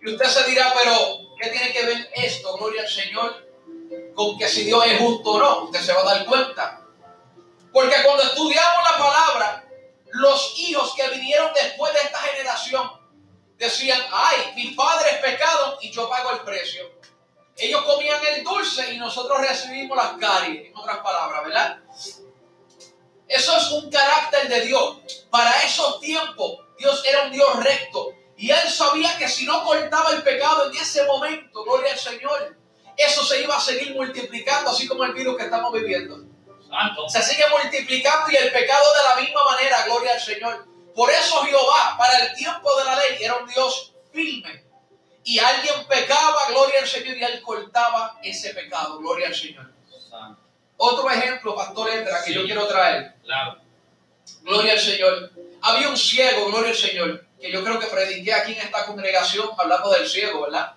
Y 0.00 0.12
usted 0.12 0.26
se 0.26 0.48
dirá, 0.48 0.72
pero, 0.78 1.34
¿qué 1.40 1.50
tiene 1.50 1.72
que 1.72 1.84
ver 1.84 2.08
esto, 2.14 2.56
gloria 2.56 2.82
al 2.82 2.88
Señor, 2.88 3.44
con 4.14 4.38
que 4.38 4.48
si 4.48 4.62
Dios 4.62 4.86
es 4.86 5.00
justo 5.00 5.32
o 5.32 5.38
no? 5.40 5.64
Usted 5.64 5.80
se 5.80 5.92
va 5.92 6.02
a 6.02 6.14
dar 6.14 6.24
cuenta. 6.24 6.82
Porque 7.72 7.96
cuando 8.04 8.22
estudiamos 8.22 8.90
la 8.92 8.96
palabra, 8.96 9.64
los 10.12 10.54
hijos 10.56 10.94
que 10.94 11.08
vinieron 11.08 11.52
después 11.52 11.92
de 11.94 11.98
esta 11.98 12.18
generación 12.18 12.92
decían, 13.58 14.00
ay, 14.12 14.52
mi 14.54 14.70
padre 14.70 15.10
es 15.10 15.16
pecado 15.18 15.78
y 15.80 15.90
yo 15.90 16.08
pago 16.08 16.30
el 16.30 16.40
precio. 16.42 16.92
Ellos 17.56 17.82
comían 17.82 18.20
el 18.24 18.44
dulce 18.44 18.94
y 18.94 18.98
nosotros 18.98 19.40
recibimos 19.40 19.96
las 19.96 20.12
caries, 20.12 20.68
en 20.68 20.76
otras 20.76 20.98
palabras, 20.98 21.42
¿verdad? 21.42 21.78
Eso 23.28 23.56
es 23.56 23.70
un 23.72 23.90
carácter 23.90 24.48
de 24.48 24.60
Dios. 24.62 24.98
Para 25.30 25.62
esos 25.62 26.00
tiempos, 26.00 26.60
Dios 26.78 27.02
era 27.04 27.24
un 27.24 27.32
Dios 27.32 27.62
recto. 27.62 28.12
Y 28.36 28.50
él 28.50 28.68
sabía 28.68 29.16
que 29.18 29.28
si 29.28 29.46
no 29.46 29.64
cortaba 29.64 30.10
el 30.10 30.22
pecado 30.22 30.70
en 30.70 30.76
ese 30.76 31.04
momento, 31.04 31.64
gloria 31.64 31.92
al 31.92 31.98
Señor, 31.98 32.56
eso 32.96 33.24
se 33.24 33.42
iba 33.42 33.56
a 33.56 33.60
seguir 33.60 33.94
multiplicando, 33.94 34.70
así 34.70 34.86
como 34.86 35.04
el 35.04 35.12
virus 35.12 35.36
que 35.36 35.44
estamos 35.44 35.72
viviendo. 35.72 36.18
Se 37.08 37.22
sigue 37.22 37.44
multiplicando 37.48 38.30
y 38.30 38.36
el 38.36 38.52
pecado 38.52 38.84
de 38.94 39.02
la 39.08 39.16
misma 39.22 39.44
manera, 39.44 39.84
gloria 39.86 40.12
al 40.12 40.20
Señor. 40.20 40.66
Por 40.94 41.10
eso 41.10 41.42
Jehová, 41.44 41.96
para 41.98 42.26
el 42.26 42.34
tiempo 42.34 42.74
de 42.78 42.84
la 42.84 42.96
ley, 42.96 43.18
era 43.20 43.36
un 43.36 43.46
Dios 43.48 43.94
firme 44.12 44.66
y 45.26 45.40
alguien 45.40 45.84
pecaba, 45.88 46.48
gloria 46.48 46.80
al 46.80 46.86
Señor, 46.86 47.16
y 47.16 47.24
él 47.24 47.42
cortaba 47.42 48.18
ese 48.22 48.54
pecado, 48.54 48.98
gloria 48.98 49.26
al 49.26 49.34
Señor. 49.34 49.72
Otro 50.76 51.10
ejemplo, 51.10 51.54
Pastor 51.54 51.90
Endra, 51.90 52.22
que 52.24 52.34
yo 52.34 52.44
quiero 52.44 52.66
traer. 52.66 53.14
Claro. 53.24 53.58
Gloria 54.42 54.72
al 54.72 54.80
Señor. 54.80 55.32
Había 55.62 55.88
un 55.88 55.96
ciego, 55.96 56.46
gloria 56.46 56.70
al 56.70 56.76
Señor, 56.76 57.26
que 57.40 57.50
yo 57.50 57.64
creo 57.64 57.78
que 57.78 57.86
prediqué 57.86 58.32
aquí 58.34 58.52
en 58.52 58.58
esta 58.58 58.86
congregación 58.86 59.48
hablando 59.56 59.90
del 59.90 60.08
ciego, 60.08 60.42
¿verdad? 60.42 60.74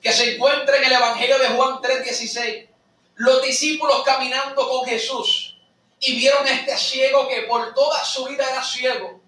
Que 0.00 0.12
se 0.12 0.34
encuentra 0.34 0.76
en 0.76 0.84
el 0.84 0.92
Evangelio 0.92 1.38
de 1.38 1.48
Juan 1.48 1.80
3:16. 1.80 2.68
Los 3.16 3.42
discípulos 3.42 4.02
caminando 4.04 4.68
con 4.68 4.86
Jesús 4.86 5.56
y 5.98 6.14
vieron 6.16 6.46
a 6.46 6.52
este 6.52 6.76
ciego 6.76 7.26
que 7.28 7.42
por 7.42 7.74
toda 7.74 8.04
su 8.04 8.26
vida 8.26 8.48
era 8.48 8.62
ciego. 8.62 9.20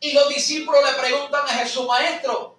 Y 0.00 0.12
los 0.12 0.28
discípulos 0.28 0.82
le 0.84 1.00
preguntan 1.00 1.46
a 1.46 1.52
Jesús, 1.54 1.86
maestro, 1.86 2.58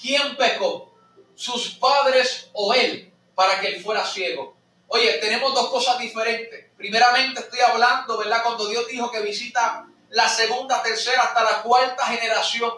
¿Quién 0.00 0.34
pecó? 0.36 0.90
¿Sus 1.34 1.74
padres 1.74 2.48
o 2.52 2.72
él 2.72 3.12
para 3.34 3.60
que 3.60 3.68
él 3.68 3.82
fuera 3.82 4.04
ciego? 4.04 4.56
Oye, 4.92 5.18
tenemos 5.18 5.54
dos 5.54 5.70
cosas 5.70 6.00
diferentes. 6.00 6.66
Primeramente 6.76 7.40
estoy 7.40 7.60
hablando, 7.60 8.18
¿verdad? 8.18 8.42
Cuando 8.42 8.66
Dios 8.66 8.88
dijo 8.88 9.08
que 9.08 9.20
visita 9.20 9.86
la 10.08 10.28
segunda, 10.28 10.82
tercera, 10.82 11.22
hasta 11.22 11.44
la 11.44 11.62
cuarta 11.62 12.06
generación, 12.06 12.72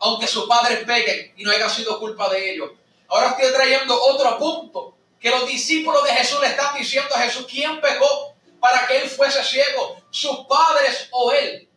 aunque 0.00 0.26
sus 0.26 0.48
padres 0.48 0.84
pequen 0.84 1.32
y 1.36 1.44
no 1.44 1.52
haya 1.52 1.68
sido 1.68 2.00
culpa 2.00 2.28
de 2.30 2.52
ellos. 2.52 2.72
Ahora 3.06 3.28
estoy 3.28 3.52
trayendo 3.52 3.94
otro 4.02 4.38
punto, 4.38 4.96
que 5.20 5.30
los 5.30 5.46
discípulos 5.46 6.02
de 6.02 6.10
Jesús 6.10 6.40
le 6.40 6.48
están 6.48 6.76
diciendo 6.76 7.14
a 7.14 7.20
Jesús, 7.20 7.46
¿quién 7.48 7.80
pecó 7.80 8.34
para 8.58 8.88
que 8.88 9.02
él 9.02 9.08
fuese 9.08 9.44
ciego? 9.44 10.02
¿Sus 10.10 10.46
padres 10.48 11.06
o 11.12 11.30
él? 11.30 11.68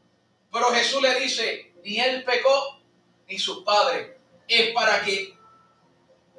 Pero 0.52 0.72
Jesús 0.72 1.00
le 1.00 1.14
dice, 1.20 1.74
ni 1.84 2.00
él 2.00 2.24
pecó, 2.24 2.80
ni 3.28 3.38
sus 3.38 3.64
padres 3.64 4.14
es 4.48 4.74
para 4.74 5.04
que 5.04 5.38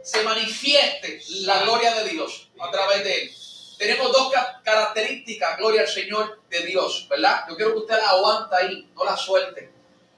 se 0.04 0.22
manifieste 0.22 1.22
la 1.46 1.62
gloria 1.62 1.94
de 1.94 2.10
Dios 2.10 2.50
a 2.60 2.70
través 2.70 3.02
de 3.04 3.22
él. 3.22 3.34
Tenemos 3.78 4.12
dos 4.12 4.30
características, 4.62 5.56
gloria 5.56 5.80
al 5.80 5.88
Señor 5.88 6.42
de 6.50 6.60
Dios, 6.60 7.06
¿verdad? 7.08 7.46
Yo 7.48 7.56
quiero 7.56 7.72
que 7.72 7.78
usted 7.80 7.96
la 7.96 8.10
aguanta 8.10 8.58
ahí, 8.58 8.86
no 8.94 9.02
la 9.02 9.16
suelte. 9.16 9.72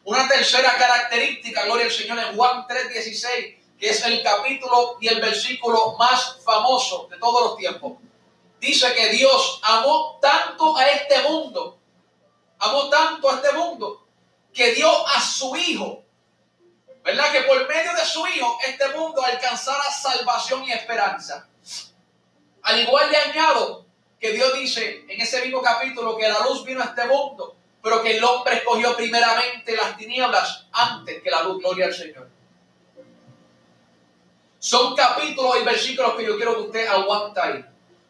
Una 0.05 0.28
tercera 0.28 0.76
característica, 0.76 1.64
gloria 1.64 1.87
al 1.87 1.93
Señor, 1.93 2.19
en 2.19 2.37
Juan 2.37 2.66
3:16, 2.66 3.78
que 3.78 3.88
es 3.88 4.05
el 4.05 4.25
capítulo 4.25 4.99
y 5.00 5.07
el 5.07 5.21
versículo 5.21 5.95
más 5.97 6.38
famoso 6.45 7.07
de 7.09 7.19
todos 7.19 7.43
los 7.43 7.57
tiempos. 7.57 7.93
Dice 8.61 8.93
que 8.93 9.11
Dios 9.11 9.61
amó 9.62 10.19
tanto 10.21 10.76
a 10.76 10.85
este 10.88 11.23
mundo, 11.23 11.78
amó 12.59 12.88
tanto 12.90 13.31
a 13.31 13.37
este 13.37 13.52
mundo, 13.52 14.05
que 14.52 14.73
dio 14.73 15.07
a 15.07 15.21
su 15.21 15.55
Hijo 15.55 16.05
¿Verdad? 17.06 17.30
Que 17.30 17.42
por 17.42 17.68
medio 17.68 17.94
de 17.94 18.04
su 18.04 18.26
Hijo 18.26 18.58
este 18.66 18.88
mundo 18.88 19.22
alcanzara 19.25 19.84
salvación 19.84 20.64
y 20.64 20.72
esperanza. 20.72 21.46
Al 22.62 22.80
igual 22.80 23.08
le 23.08 23.16
añado 23.16 23.86
que 24.18 24.32
Dios 24.32 24.52
dice 24.54 25.04
en 25.08 25.20
ese 25.20 25.40
mismo 25.42 25.62
capítulo 25.62 26.16
que 26.16 26.28
la 26.28 26.40
luz 26.40 26.64
vino 26.64 26.82
a 26.82 26.86
este 26.86 27.04
mundo, 27.04 27.54
pero 27.80 28.02
que 28.02 28.16
el 28.16 28.25
hombre 28.25 28.56
escogió 28.56 28.96
primeramente 28.96 29.76
las 29.76 29.96
tinieblas 29.96 30.66
antes 30.72 31.22
que 31.22 31.30
la 31.30 31.44
luz. 31.44 31.62
Gloria 31.62 31.86
al 31.86 31.94
Señor. 31.94 32.28
Son 34.58 34.96
capítulos 34.96 35.58
y 35.60 35.64
versículos 35.64 36.14
que 36.16 36.25
yo 36.25 36.34
quiero 36.34 36.56
que 36.56 36.62
usted 36.62 36.88
aguante 36.88 37.40
ahí, 37.40 37.64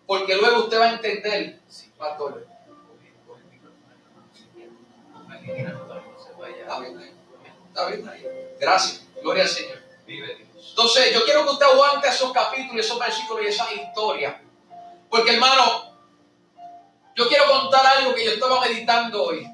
porque 0.06 0.36
luego 0.36 0.64
usted 0.64 0.80
va 0.80 0.84
a 0.86 0.92
entender, 0.94 1.60
pastor. 1.98 2.46
Está 7.76 7.88
bien 7.88 8.08
ahí. 8.08 8.26
Gracias. 8.58 9.02
Gloria 9.20 9.42
al 9.42 9.50
Señor. 9.50 9.78
Entonces, 10.06 11.12
yo 11.12 11.26
quiero 11.26 11.44
que 11.44 11.50
usted 11.50 11.66
aguante 11.66 12.08
esos 12.08 12.32
capítulos, 12.32 12.86
esos 12.86 12.98
versículos 12.98 13.44
y 13.44 13.48
esa 13.48 13.70
historia. 13.70 14.40
Porque, 15.10 15.34
hermano, 15.34 15.94
yo 17.14 17.28
quiero 17.28 17.44
contar 17.50 17.84
algo 17.98 18.14
que 18.14 18.24
yo 18.24 18.30
estaba 18.30 18.62
meditando 18.62 19.24
hoy. 19.24 19.46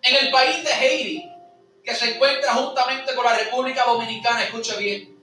En 0.00 0.16
el 0.16 0.30
país 0.30 0.64
de 0.64 0.72
Haití, 0.72 1.30
que 1.84 1.94
se 1.94 2.14
encuentra 2.14 2.54
juntamente 2.54 3.14
con 3.14 3.26
la 3.26 3.36
República 3.36 3.84
Dominicana, 3.84 4.44
escuche 4.44 4.74
bien, 4.78 5.22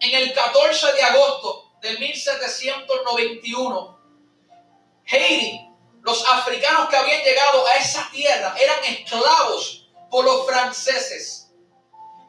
en 0.00 0.12
el 0.12 0.32
14 0.32 0.92
de 0.92 1.02
agosto 1.04 1.70
de 1.82 1.96
1791, 2.00 4.00
Haití, 5.06 5.68
los 6.02 6.28
africanos 6.28 6.88
que 6.88 6.96
habían 6.96 7.22
llegado 7.22 7.64
a 7.64 7.74
esa 7.74 8.10
tierra 8.10 8.56
eran 8.58 8.82
esclavos 8.86 9.83
los 10.22 10.46
franceses. 10.46 11.50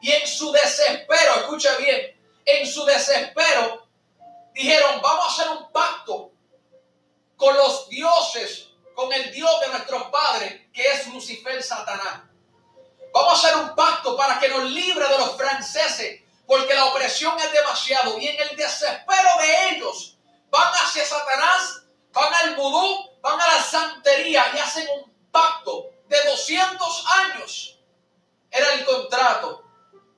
Y 0.00 0.12
en 0.12 0.26
su 0.26 0.50
desespero, 0.52 1.34
escucha 1.36 1.76
bien, 1.76 2.18
en 2.44 2.66
su 2.66 2.84
desespero 2.84 3.86
dijeron, 4.54 5.00
vamos 5.02 5.24
a 5.24 5.28
hacer 5.28 5.56
un 5.56 5.72
pacto 5.72 6.32
con 7.36 7.54
los 7.56 7.88
dioses, 7.88 8.68
con 8.94 9.12
el 9.12 9.30
Dios 9.30 9.60
de 9.60 9.68
nuestros 9.68 10.04
padres, 10.04 10.62
que 10.72 10.82
es 10.90 11.06
Lucifer 11.08 11.62
Satanás. 11.62 12.22
Vamos 13.12 13.32
a 13.32 13.48
hacer 13.48 13.56
un 13.62 13.74
pacto 13.74 14.16
para 14.16 14.38
que 14.38 14.48
nos 14.48 14.64
libre 14.64 15.06
de 15.06 15.18
los 15.18 15.36
franceses, 15.36 16.22
porque 16.46 16.74
la 16.74 16.86
opresión 16.86 17.38
es 17.38 17.52
demasiado. 17.52 18.18
Y 18.18 18.28
en 18.28 18.40
el 18.40 18.56
desespero 18.56 19.28
de 19.40 19.68
ellos, 19.70 20.16
van 20.50 20.72
hacia 20.72 21.04
Satanás, 21.04 21.82
van 22.12 22.32
al 22.32 22.56
vudú, 22.56 23.10
van 23.20 23.40
a 23.40 23.46
la 23.46 23.62
santería 23.62 24.50
y 24.54 24.58
hacen 24.58 24.86
un 24.88 25.12
pacto 25.30 25.90
de 26.08 26.16
200 26.24 27.04
años. 27.06 27.75
Era 28.56 28.74
el 28.74 28.84
contrato. 28.84 29.62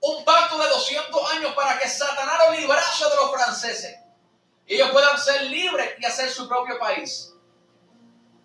Un 0.01 0.25
pacto 0.25 0.59
de 0.59 0.69
200 0.69 1.33
años 1.33 1.55
para 1.55 1.79
que 1.79 1.89
Satanás 1.89 2.39
lo 2.47 2.55
librase 2.57 3.05
de 3.05 3.17
los 3.17 3.33
franceses. 3.33 3.97
Y 4.67 4.75
ellos 4.75 4.91
puedan 4.91 5.19
ser 5.19 5.43
libres 5.45 5.95
y 5.99 6.05
hacer 6.05 6.31
su 6.31 6.49
propio 6.49 6.79
país. 6.79 7.33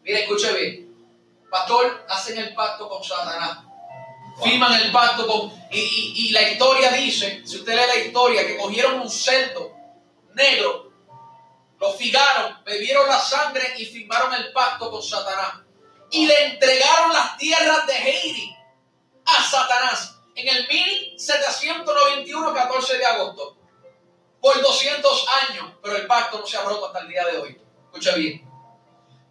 Mire, 0.01 0.21
escuche 0.21 0.51
bien. 0.53 0.95
Pastor, 1.51 2.05
hacen 2.09 2.39
el 2.39 2.55
pacto 2.55 2.89
con 2.89 3.03
Satanás. 3.03 3.59
Firman 4.43 4.73
el 4.81 4.91
pacto 4.91 5.27
con... 5.27 5.53
Y, 5.69 6.13
y 6.15 6.31
la 6.31 6.41
historia 6.41 6.91
dice, 6.93 7.43
si 7.45 7.57
usted 7.57 7.75
lee 7.75 7.87
la 7.87 7.95
historia, 7.97 8.47
que 8.47 8.57
cogieron 8.57 8.99
un 8.99 9.09
cerdo 9.09 9.75
negro, 10.33 10.91
lo 11.79 11.93
figaron, 11.93 12.63
bebieron 12.63 13.07
la 13.07 13.19
sangre 13.19 13.75
y 13.77 13.85
firmaron 13.85 14.33
el 14.33 14.51
pacto 14.51 14.89
con 14.89 15.03
Satanás 15.03 15.59
y 16.09 16.25
le 16.25 16.45
entregaron 16.45 17.11
las 17.11 17.37
tierras 17.37 17.85
de 17.85 17.93
Heidi 17.93 18.55
a 19.25 19.43
Satanás 19.43 20.19
en 20.35 20.47
el 20.47 20.67
1791, 20.67 22.53
14 22.53 22.97
de 22.97 23.05
agosto, 23.05 23.57
por 24.41 24.61
200 24.61 25.25
años, 25.49 25.71
pero 25.81 25.95
el 25.95 26.07
pacto 26.07 26.39
no 26.39 26.45
se 26.47 26.57
ha 26.57 26.63
roto 26.63 26.87
hasta 26.87 26.99
el 26.99 27.07
día 27.07 27.25
de 27.25 27.37
hoy. 27.37 27.61
Escucha 27.85 28.15
bien. 28.15 28.43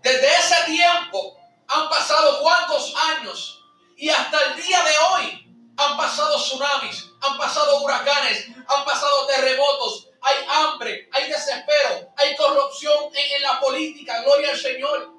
Desde 0.01 0.37
ese 0.37 0.57
tiempo 0.67 1.37
han 1.69 1.89
pasado 1.89 2.41
cuántos 2.41 2.95
años 2.97 3.63
y 3.97 4.09
hasta 4.09 4.39
el 4.47 4.63
día 4.63 4.83
de 4.83 4.99
hoy 4.99 5.75
han 5.77 5.97
pasado 5.97 6.37
tsunamis, 6.37 7.11
han 7.21 7.37
pasado 7.37 7.83
huracanes, 7.83 8.47
han 8.67 8.85
pasado 8.85 9.27
terremotos, 9.27 10.09
hay 10.21 10.37
hambre, 10.49 11.09
hay 11.13 11.29
desespero, 11.29 12.13
hay 12.17 12.37
corrupción 12.37 13.11
en, 13.15 13.37
en 13.37 13.43
la 13.43 13.61
política, 13.61 14.23
gloria 14.23 14.51
al 14.51 14.59
Señor. 14.59 15.13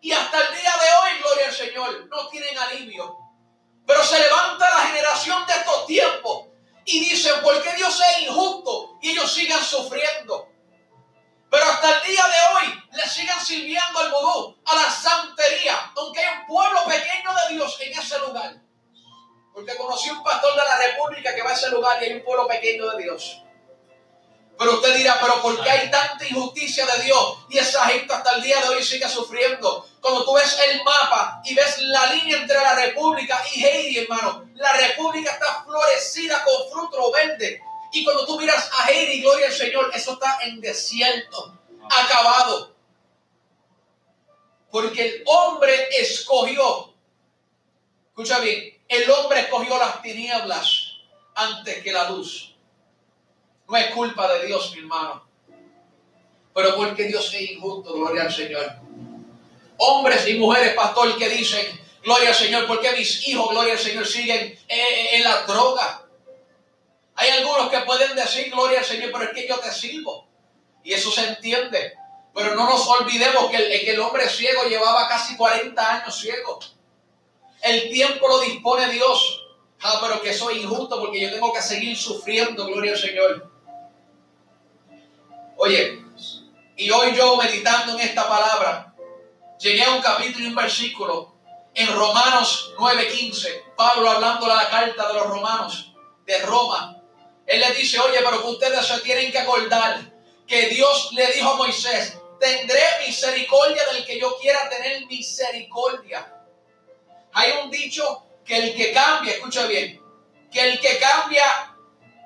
Y 0.00 0.12
hasta 0.12 0.48
el 0.48 0.54
día 0.54 0.70
de 0.70 0.88
hoy, 1.02 1.18
gloria 1.20 1.46
al 1.46 1.54
Señor, 1.54 2.08
no 2.08 2.28
tienen 2.28 2.58
alivio. 2.58 3.21
Pero 3.92 4.04
se 4.04 4.18
levanta 4.18 4.70
la 4.70 4.86
generación 4.86 5.46
de 5.46 5.52
estos 5.52 5.86
tiempos 5.86 6.46
y 6.86 6.98
dicen, 7.00 7.42
¿por 7.42 7.62
qué 7.62 7.74
Dios 7.74 8.00
es 8.00 8.22
injusto? 8.22 8.96
Y 9.02 9.10
ellos 9.10 9.30
sigan 9.30 9.62
sufriendo. 9.62 10.48
Pero 11.50 11.64
hasta 11.66 11.98
el 11.98 12.10
día 12.10 12.24
de 12.24 12.56
hoy 12.56 12.82
le 12.90 13.06
siguen 13.06 13.38
sirviendo 13.38 13.98
al 13.98 14.10
vudú, 14.10 14.56
a 14.64 14.74
la 14.76 14.90
santería, 14.90 15.92
aunque 15.94 16.20
hay 16.20 16.38
un 16.38 16.46
pueblo 16.46 16.86
pequeño 16.86 17.34
de 17.34 17.54
Dios 17.54 17.78
en 17.82 17.92
ese 17.92 18.18
lugar. 18.20 18.62
Porque 19.52 19.76
conocí 19.76 20.08
un 20.08 20.22
pastor 20.22 20.52
de 20.52 20.64
la 20.64 20.76
República 20.78 21.34
que 21.34 21.42
va 21.42 21.50
a 21.50 21.54
ese 21.54 21.68
lugar 21.68 22.02
y 22.02 22.06
hay 22.06 22.12
un 22.14 22.24
pueblo 22.24 22.48
pequeño 22.48 22.88
de 22.92 23.02
Dios. 23.02 23.42
Pero 24.62 24.74
usted 24.74 24.94
dirá, 24.94 25.18
pero 25.20 25.42
¿por 25.42 25.60
qué 25.60 25.68
hay 25.68 25.90
tanta 25.90 26.24
injusticia 26.24 26.86
de 26.86 27.02
Dios? 27.02 27.38
Y 27.48 27.58
esa 27.58 27.84
gente 27.86 28.14
hasta 28.14 28.36
el 28.36 28.42
día 28.42 28.60
de 28.60 28.68
hoy 28.68 28.84
sigue 28.84 29.08
sufriendo. 29.08 29.88
Cuando 30.00 30.24
tú 30.24 30.34
ves 30.34 30.56
el 30.68 30.84
mapa 30.84 31.42
y 31.44 31.52
ves 31.52 31.78
la 31.80 32.06
línea 32.12 32.36
entre 32.36 32.60
la 32.60 32.76
República 32.76 33.42
y 33.52 33.64
Haiti, 33.64 33.98
hermano, 33.98 34.48
la 34.54 34.72
República 34.74 35.32
está 35.32 35.64
florecida 35.64 36.44
con 36.44 36.70
fruto 36.70 37.10
verde. 37.10 37.60
Y 37.92 38.04
cuando 38.04 38.24
tú 38.24 38.38
miras 38.38 38.70
a 38.72 38.84
Haiti, 38.84 39.20
gloria 39.20 39.48
al 39.48 39.52
Señor, 39.52 39.90
eso 39.92 40.12
está 40.12 40.38
en 40.42 40.60
desierto, 40.60 41.58
acabado. 41.90 42.72
Porque 44.70 45.02
el 45.02 45.24
hombre 45.26 45.88
escogió, 45.98 46.94
escucha 48.10 48.38
bien, 48.38 48.80
el 48.86 49.10
hombre 49.10 49.40
escogió 49.40 49.76
las 49.76 50.00
tinieblas 50.02 50.98
antes 51.34 51.82
que 51.82 51.90
la 51.90 52.08
luz. 52.10 52.51
No 53.72 53.78
es 53.78 53.86
culpa 53.86 54.30
de 54.34 54.44
Dios, 54.44 54.70
mi 54.74 54.80
hermano. 54.80 55.24
Pero 56.54 56.76
porque 56.76 57.04
Dios 57.04 57.32
es 57.32 57.52
injusto, 57.52 57.94
gloria 57.94 58.24
al 58.24 58.32
Señor. 58.32 58.70
Hombres 59.78 60.28
y 60.28 60.34
mujeres, 60.34 60.74
pastor, 60.74 61.16
que 61.16 61.26
dicen, 61.30 61.80
gloria 62.04 62.28
al 62.28 62.34
Señor, 62.34 62.66
porque 62.66 62.92
mis 62.92 63.26
hijos, 63.26 63.48
gloria 63.48 63.72
al 63.72 63.78
Señor, 63.78 64.06
siguen 64.06 64.58
en 64.68 65.24
la 65.24 65.44
droga. 65.44 66.06
Hay 67.14 67.30
algunos 67.30 67.70
que 67.70 67.78
pueden 67.80 68.14
decir, 68.14 68.50
gloria 68.50 68.80
al 68.80 68.84
Señor, 68.84 69.10
pero 69.10 69.24
es 69.24 69.30
que 69.30 69.48
yo 69.48 69.58
te 69.58 69.72
sirvo. 69.72 70.28
Y 70.84 70.92
eso 70.92 71.10
se 71.10 71.28
entiende. 71.28 71.94
Pero 72.34 72.54
no 72.54 72.68
nos 72.68 72.86
olvidemos 72.86 73.50
que 73.50 73.56
el, 73.56 73.80
que 73.86 73.92
el 73.92 74.00
hombre 74.00 74.28
ciego 74.28 74.64
llevaba 74.64 75.08
casi 75.08 75.34
40 75.34 75.94
años 75.94 76.20
ciego. 76.20 76.58
El 77.62 77.90
tiempo 77.90 78.28
lo 78.28 78.40
dispone 78.40 78.90
Dios. 78.90 79.46
Ah, 79.80 79.98
pero 80.02 80.20
que 80.20 80.34
soy 80.34 80.58
injusto 80.58 81.00
porque 81.00 81.22
yo 81.22 81.32
tengo 81.32 81.54
que 81.54 81.62
seguir 81.62 81.96
sufriendo, 81.96 82.66
gloria 82.66 82.92
al 82.92 82.98
Señor. 82.98 83.51
Oye, 85.64 86.02
y 86.76 86.90
hoy 86.90 87.14
yo 87.14 87.36
meditando 87.36 87.92
en 87.92 88.00
esta 88.00 88.28
palabra, 88.28 88.92
llegué 89.60 89.84
a 89.84 89.92
un 89.92 90.02
capítulo 90.02 90.44
y 90.44 90.48
un 90.48 90.56
versículo 90.56 91.36
en 91.72 91.86
Romanos 91.86 92.74
9:15, 92.78 93.66
Pablo 93.76 94.10
hablando 94.10 94.48
de 94.48 94.56
la 94.56 94.68
carta 94.68 95.06
de 95.06 95.14
los 95.14 95.28
romanos, 95.28 95.94
de 96.26 96.36
Roma. 96.40 97.00
Él 97.46 97.60
le 97.60 97.70
dice, 97.76 98.00
oye, 98.00 98.18
pero 98.24 98.42
que 98.42 98.48
ustedes 98.48 98.84
se 98.84 98.98
tienen 99.02 99.30
que 99.30 99.38
acordar 99.38 100.00
que 100.48 100.66
Dios 100.66 101.10
le 101.12 101.30
dijo 101.30 101.50
a 101.50 101.56
Moisés, 101.56 102.18
tendré 102.40 102.82
misericordia 103.06 103.84
del 103.92 104.04
que 104.04 104.18
yo 104.18 104.36
quiera 104.40 104.68
tener 104.68 105.06
misericordia. 105.06 106.42
Hay 107.34 107.52
un 107.62 107.70
dicho 107.70 108.26
que 108.44 108.56
el 108.56 108.74
que 108.74 108.92
cambia, 108.92 109.34
escucha 109.34 109.68
bien, 109.68 110.02
que 110.50 110.72
el 110.72 110.80
que 110.80 110.98
cambia 110.98 111.76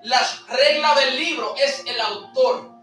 las 0.04 0.46
reglas 0.48 0.96
del 0.96 1.16
libro 1.16 1.54
es 1.58 1.84
el 1.84 2.00
autor. 2.00 2.75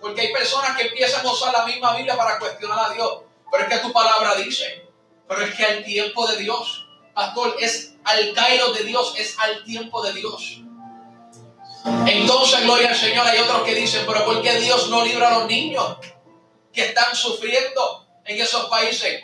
Porque 0.00 0.20
hay 0.20 0.32
personas 0.32 0.76
que 0.76 0.88
empiezan 0.88 1.26
a 1.26 1.32
usar 1.32 1.52
la 1.52 1.66
misma 1.66 1.96
Biblia 1.96 2.16
para 2.16 2.38
cuestionar 2.38 2.90
a 2.90 2.94
Dios. 2.94 3.22
Pero 3.50 3.64
es 3.64 3.68
que 3.68 3.78
tu 3.78 3.92
palabra 3.92 4.34
dice. 4.36 4.86
Pero 5.28 5.42
es 5.42 5.54
que 5.54 5.64
al 5.64 5.84
tiempo 5.84 6.26
de 6.26 6.36
Dios, 6.36 6.86
pastor, 7.14 7.56
es 7.58 7.94
al 8.04 8.32
cairo 8.32 8.72
de 8.72 8.84
Dios, 8.84 9.14
es 9.18 9.38
al 9.38 9.64
tiempo 9.64 10.02
de 10.02 10.12
Dios. 10.12 10.62
Entonces, 12.06 12.62
gloria 12.62 12.88
al 12.90 12.96
Señor, 12.96 13.26
hay 13.26 13.38
otros 13.38 13.62
que 13.62 13.74
dicen, 13.74 14.04
pero 14.06 14.24
¿por 14.24 14.42
qué 14.42 14.60
Dios 14.60 14.88
no 14.88 15.04
libra 15.04 15.28
a 15.28 15.38
los 15.38 15.48
niños 15.48 15.96
que 16.72 16.86
están 16.86 17.14
sufriendo 17.14 18.06
en 18.24 18.40
esos 18.40 18.66
países? 18.66 19.22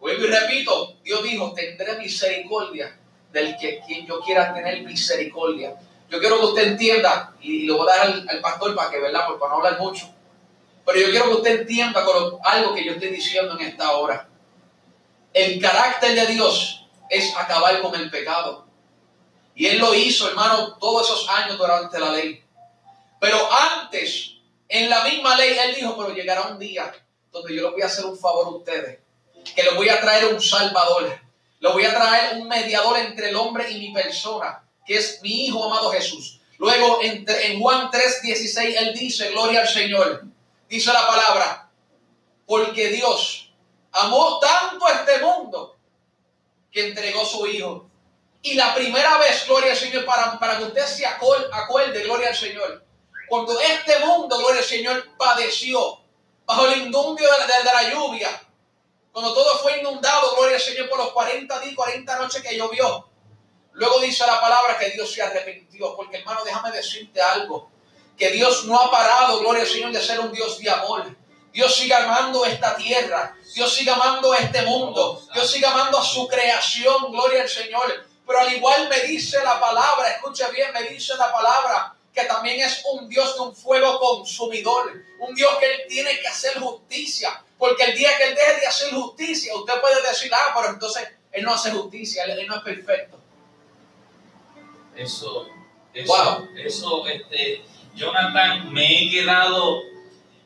Vuelvo 0.00 0.24
y 0.24 0.28
repito, 0.28 0.96
Dios 1.04 1.22
dijo, 1.22 1.52
tendré 1.52 1.96
misericordia 1.96 2.98
del 3.30 3.56
que 3.56 3.80
quien 3.86 4.06
yo 4.06 4.20
quiera 4.20 4.52
tener 4.52 4.82
misericordia. 4.82 5.76
Yo 6.12 6.20
quiero 6.20 6.38
que 6.40 6.44
usted 6.44 6.68
entienda, 6.68 7.32
y 7.40 7.64
lo 7.64 7.78
voy 7.78 7.88
a 7.90 7.96
dar 7.96 8.22
al, 8.28 8.40
pastor 8.42 8.74
para 8.74 8.90
que, 8.90 9.00
¿verdad? 9.00 9.24
Porque 9.26 9.40
para 9.40 9.52
no 9.52 9.56
hablar 9.56 9.80
mucho. 9.80 10.14
Pero 10.84 11.00
yo 11.00 11.06
quiero 11.06 11.24
que 11.24 11.34
usted 11.36 11.60
entienda 11.62 12.04
con 12.04 12.38
algo 12.44 12.74
que 12.74 12.84
yo 12.84 12.92
estoy 12.92 13.08
diciendo 13.08 13.58
en 13.58 13.66
esta 13.66 13.92
hora. 13.92 14.28
El 15.32 15.58
carácter 15.58 16.14
de 16.14 16.26
Dios 16.26 16.84
es 17.08 17.34
acabar 17.34 17.80
con 17.80 17.94
el 17.94 18.10
pecado. 18.10 18.66
Y 19.54 19.68
Él 19.68 19.78
lo 19.78 19.94
hizo, 19.94 20.28
hermano, 20.28 20.76
todos 20.76 21.08
esos 21.08 21.30
años 21.30 21.56
durante 21.56 21.98
la 21.98 22.10
ley. 22.10 22.44
Pero 23.18 23.38
antes, 23.50 24.32
en 24.68 24.90
la 24.90 25.04
misma 25.04 25.34
ley, 25.34 25.56
Él 25.64 25.76
dijo, 25.76 25.96
pero 25.96 26.14
llegará 26.14 26.42
un 26.42 26.58
día 26.58 26.92
donde 27.30 27.56
yo 27.56 27.62
les 27.62 27.72
voy 27.72 27.80
a 27.80 27.86
hacer 27.86 28.04
un 28.04 28.18
favor 28.18 28.48
a 28.48 28.50
ustedes. 28.50 28.98
Que 29.56 29.62
les 29.62 29.74
voy 29.74 29.88
a 29.88 29.98
traer 29.98 30.26
un 30.26 30.42
salvador. 30.42 31.10
Les 31.58 31.72
voy 31.72 31.86
a 31.86 31.94
traer 31.94 32.36
un 32.36 32.48
mediador 32.48 32.98
entre 32.98 33.30
el 33.30 33.36
hombre 33.36 33.70
y 33.70 33.78
mi 33.78 33.94
persona 33.94 34.62
que 34.84 34.96
es 34.96 35.20
mi 35.22 35.46
Hijo 35.46 35.64
amado 35.64 35.90
Jesús. 35.90 36.40
Luego 36.58 37.00
en, 37.02 37.24
en 37.28 37.60
Juan 37.60 37.90
3:16 37.90 38.74
él 38.78 38.94
dice, 38.94 39.30
gloria 39.30 39.62
al 39.62 39.68
Señor. 39.68 40.24
Dice 40.68 40.92
la 40.92 41.06
palabra, 41.06 41.70
porque 42.46 42.88
Dios 42.88 43.52
amó 43.92 44.38
tanto 44.38 44.86
a 44.86 44.92
este 44.92 45.18
mundo 45.18 45.76
que 46.70 46.88
entregó 46.88 47.24
su 47.24 47.46
Hijo. 47.46 47.88
Y 48.40 48.54
la 48.54 48.74
primera 48.74 49.18
vez, 49.18 49.46
gloria 49.46 49.72
al 49.72 49.76
Señor, 49.76 50.04
para, 50.04 50.38
para 50.38 50.58
que 50.58 50.64
usted 50.64 50.84
se 50.86 51.06
acuerde, 51.06 52.02
gloria 52.02 52.28
al 52.28 52.36
Señor, 52.36 52.84
cuando 53.28 53.58
este 53.60 54.00
mundo, 54.00 54.36
gloria 54.38 54.60
al 54.60 54.66
Señor, 54.66 55.16
padeció 55.16 56.00
bajo 56.44 56.66
el 56.66 56.82
indundio 56.82 57.28
de 57.30 57.38
la, 57.38 57.58
de 57.58 57.64
la 57.64 57.94
lluvia, 57.94 58.42
cuando 59.12 59.32
todo 59.32 59.58
fue 59.58 59.78
inundado, 59.78 60.34
gloria 60.36 60.56
al 60.56 60.62
Señor, 60.62 60.88
por 60.88 60.98
los 60.98 61.12
40 61.12 61.60
días, 61.60 61.76
40 61.76 62.18
noches 62.18 62.42
que 62.42 62.56
llovió, 62.56 63.08
Luego 63.74 64.00
dice 64.00 64.26
la 64.26 64.40
palabra 64.40 64.78
que 64.78 64.90
Dios 64.90 65.12
se 65.12 65.22
arrepintió, 65.22 65.96
porque 65.96 66.18
hermano, 66.18 66.44
déjame 66.44 66.70
decirte 66.70 67.20
algo, 67.20 67.70
que 68.16 68.30
Dios 68.30 68.64
no 68.66 68.78
ha 68.78 68.90
parado, 68.90 69.40
gloria 69.40 69.62
al 69.62 69.68
Señor, 69.68 69.92
de 69.92 70.02
ser 70.02 70.20
un 70.20 70.32
Dios 70.32 70.58
de 70.58 70.70
amor. 70.70 71.16
Dios 71.52 71.74
sigue 71.74 71.94
amando 71.94 72.44
esta 72.46 72.76
tierra, 72.76 73.36
Dios 73.54 73.74
sigue 73.74 73.90
amando 73.90 74.34
este 74.34 74.62
mundo, 74.62 75.22
Dios 75.34 75.50
sigue 75.50 75.66
amando 75.66 75.98
a 75.98 76.04
su 76.04 76.26
creación, 76.26 77.12
gloria 77.12 77.42
al 77.42 77.48
Señor. 77.48 78.06
Pero 78.26 78.38
al 78.38 78.52
igual 78.52 78.88
me 78.88 79.00
dice 79.00 79.42
la 79.42 79.60
palabra, 79.60 80.08
escucha 80.10 80.48
bien, 80.48 80.72
me 80.72 80.84
dice 80.84 81.14
la 81.16 81.30
palabra, 81.30 81.94
que 82.14 82.24
también 82.24 82.60
es 82.60 82.82
un 82.92 83.08
Dios 83.08 83.34
de 83.34 83.40
un 83.40 83.54
fuego 83.56 83.98
consumidor, 83.98 84.92
un 85.18 85.34
Dios 85.34 85.50
que 85.58 85.66
Él 85.66 85.80
tiene 85.88 86.20
que 86.20 86.28
hacer 86.28 86.58
justicia, 86.58 87.42
porque 87.58 87.84
el 87.84 87.96
día 87.96 88.16
que 88.16 88.24
Él 88.24 88.34
deje 88.34 88.60
de 88.60 88.66
hacer 88.66 88.94
justicia, 88.94 89.54
usted 89.54 89.80
puede 89.80 90.00
decir, 90.02 90.30
ah, 90.34 90.52
pero 90.54 90.72
entonces 90.72 91.08
Él 91.32 91.44
no 91.44 91.54
hace 91.54 91.70
justicia, 91.70 92.24
Él, 92.24 92.38
él 92.38 92.46
no 92.46 92.56
es 92.56 92.62
perfecto. 92.62 93.21
Eso, 94.96 95.48
eso, 95.94 96.12
Wow. 96.12 96.48
eso, 96.56 97.06
este, 97.06 97.62
Jonathan, 97.94 98.72
me 98.72 99.04
he 99.04 99.10
quedado 99.10 99.82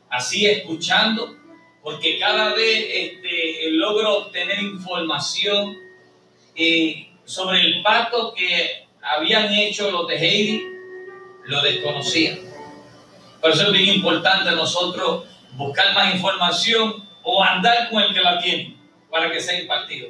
así 0.09 0.45
escuchando, 0.45 1.35
porque 1.81 2.19
cada 2.19 2.53
vez 2.53 2.85
este, 2.89 3.71
logro 3.71 4.17
obtener 4.19 4.59
información 4.59 5.77
eh, 6.55 7.09
sobre 7.25 7.61
el 7.61 7.83
pacto 7.83 8.33
que 8.33 8.87
habían 9.01 9.53
hecho 9.53 9.91
los 9.91 10.07
de 10.07 10.15
Heidi, 10.15 10.63
lo 11.45 11.61
desconocía. 11.61 12.37
Por 13.41 13.51
eso 13.51 13.67
es 13.67 13.71
bien 13.71 13.95
importante 13.95 14.51
nosotros 14.51 15.25
buscar 15.53 15.93
más 15.93 16.13
información 16.13 17.07
o 17.23 17.43
andar 17.43 17.89
con 17.89 18.01
el 18.01 18.13
que 18.13 18.21
la 18.21 18.39
tiene 18.39 18.75
para 19.09 19.31
que 19.31 19.39
sea 19.39 19.59
impartido. 19.59 20.09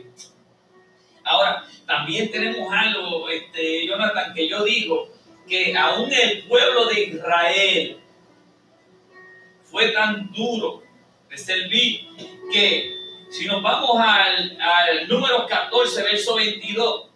Ahora, 1.28 1.66
también 1.86 2.32
tenemos 2.32 2.72
algo, 2.74 3.30
este, 3.30 3.86
Jonathan, 3.88 4.34
que 4.34 4.48
yo 4.48 4.64
digo, 4.64 5.10
que 5.48 5.76
aún 5.76 6.12
el 6.12 6.44
pueblo 6.44 6.86
de 6.86 7.04
Israel 7.04 7.98
fue 9.64 9.90
tan 9.90 10.32
duro 10.32 10.84
de 11.30 11.38
servir 11.38 12.08
que 12.52 12.98
si 13.30 13.46
nos 13.46 13.62
vamos 13.62 14.00
al, 14.00 14.58
al 14.60 15.08
número 15.08 15.46
14, 15.46 16.04
verso 16.04 16.36
22, 16.36 17.08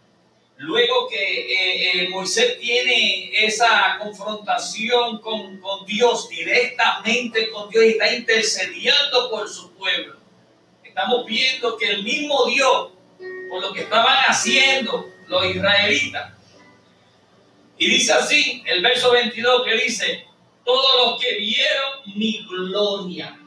luego 0.57 1.07
que 1.09 1.17
eh, 1.17 2.03
eh, 2.03 2.09
Moisés 2.09 2.59
tiene 2.59 3.31
esa 3.33 3.97
confrontación 3.99 5.19
con, 5.19 5.59
con 5.59 5.85
Dios, 5.85 6.29
directamente 6.29 7.49
con 7.49 7.69
Dios, 7.69 7.85
y 7.85 7.89
está 7.89 8.13
intercediendo 8.13 9.29
por 9.29 9.49
su 9.49 9.71
pueblo, 9.73 10.17
estamos 10.83 11.25
viendo 11.25 11.77
que 11.77 11.91
el 11.91 12.03
mismo 12.03 12.45
Dios, 12.45 12.91
por 13.51 13.61
lo 13.61 13.73
que 13.73 13.81
estaban 13.81 14.17
haciendo 14.29 15.11
los 15.27 15.45
israelitas, 15.45 16.31
y 17.77 17.89
dice 17.89 18.13
así, 18.13 18.63
el 18.65 18.81
verso 18.81 19.11
22 19.11 19.65
que 19.65 19.75
dice, 19.75 20.25
todos 20.63 20.95
los 21.03 21.19
que 21.19 21.35
vieron 21.35 22.15
mi 22.15 22.45
gloria 22.47 23.37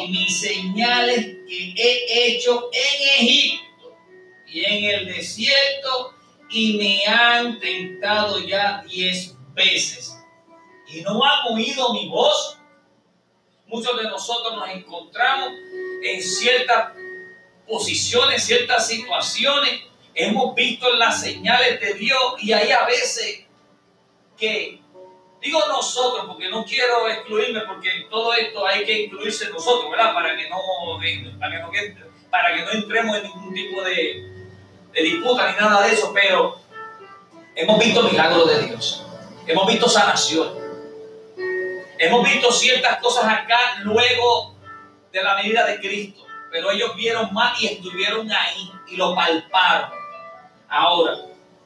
y 0.00 0.08
mis 0.08 0.40
señales 0.40 1.24
que 1.48 1.74
he 1.76 2.26
hecho 2.26 2.70
en 2.72 3.24
Egipto 3.24 3.96
y 4.48 4.64
en 4.64 4.84
el 4.84 5.06
desierto 5.06 6.12
y 6.50 6.76
me 6.76 7.06
han 7.06 7.58
tentado 7.60 8.40
ya 8.40 8.82
diez 8.86 9.34
veces 9.54 10.18
y 10.88 11.00
no 11.00 11.24
han 11.24 11.52
oído 11.54 11.94
mi 11.94 12.08
voz. 12.08 12.58
Muchos 13.68 13.96
de 13.96 14.08
nosotros 14.08 14.56
nos 14.56 14.68
encontramos 14.70 15.52
en 16.02 16.20
ciertas 16.20 16.92
posiciones, 17.66 18.44
ciertas 18.44 18.86
situaciones. 18.86 19.82
Hemos 20.14 20.54
visto 20.54 20.92
las 20.94 21.20
señales 21.20 21.80
de 21.80 21.94
Dios 21.94 22.34
y 22.40 22.52
hay 22.52 22.70
a 22.70 22.84
veces 22.84 23.44
que 24.36 24.84
Digo 25.44 25.60
nosotros 25.68 26.24
porque 26.26 26.48
no 26.48 26.64
quiero 26.64 27.06
excluirme, 27.06 27.60
porque 27.66 27.90
en 27.94 28.08
todo 28.08 28.32
esto 28.32 28.66
hay 28.66 28.82
que 28.86 29.02
incluirse 29.02 29.50
nosotros, 29.50 29.90
¿verdad? 29.90 30.14
Para 30.14 30.34
que 30.34 30.48
no, 30.48 30.56
para 31.38 31.50
que 31.52 31.58
no, 31.60 31.70
para 32.30 32.54
que 32.54 32.62
no 32.62 32.70
entremos 32.72 33.18
en 33.18 33.24
ningún 33.24 33.52
tipo 33.52 33.82
de, 33.82 34.24
de 34.94 35.02
disputa 35.02 35.52
ni 35.52 35.58
nada 35.58 35.86
de 35.86 35.92
eso, 35.92 36.12
pero 36.14 36.58
hemos 37.54 37.78
visto 37.78 38.02
milagros 38.04 38.48
de 38.48 38.68
Dios, 38.68 39.04
hemos 39.46 39.66
visto 39.66 39.86
sanación, 39.86 40.48
hemos 41.98 42.24
visto 42.24 42.50
ciertas 42.50 42.98
cosas 43.00 43.26
acá 43.26 43.80
luego 43.82 44.56
de 45.12 45.22
la 45.22 45.34
medida 45.34 45.66
de 45.66 45.78
Cristo, 45.78 46.23
pero 46.54 46.70
ellos 46.70 46.94
vieron 46.94 47.34
más 47.34 47.60
y 47.60 47.66
estuvieron 47.66 48.30
ahí 48.30 48.70
y 48.86 48.94
lo 48.94 49.12
palparon. 49.12 49.90
Ahora, 50.68 51.16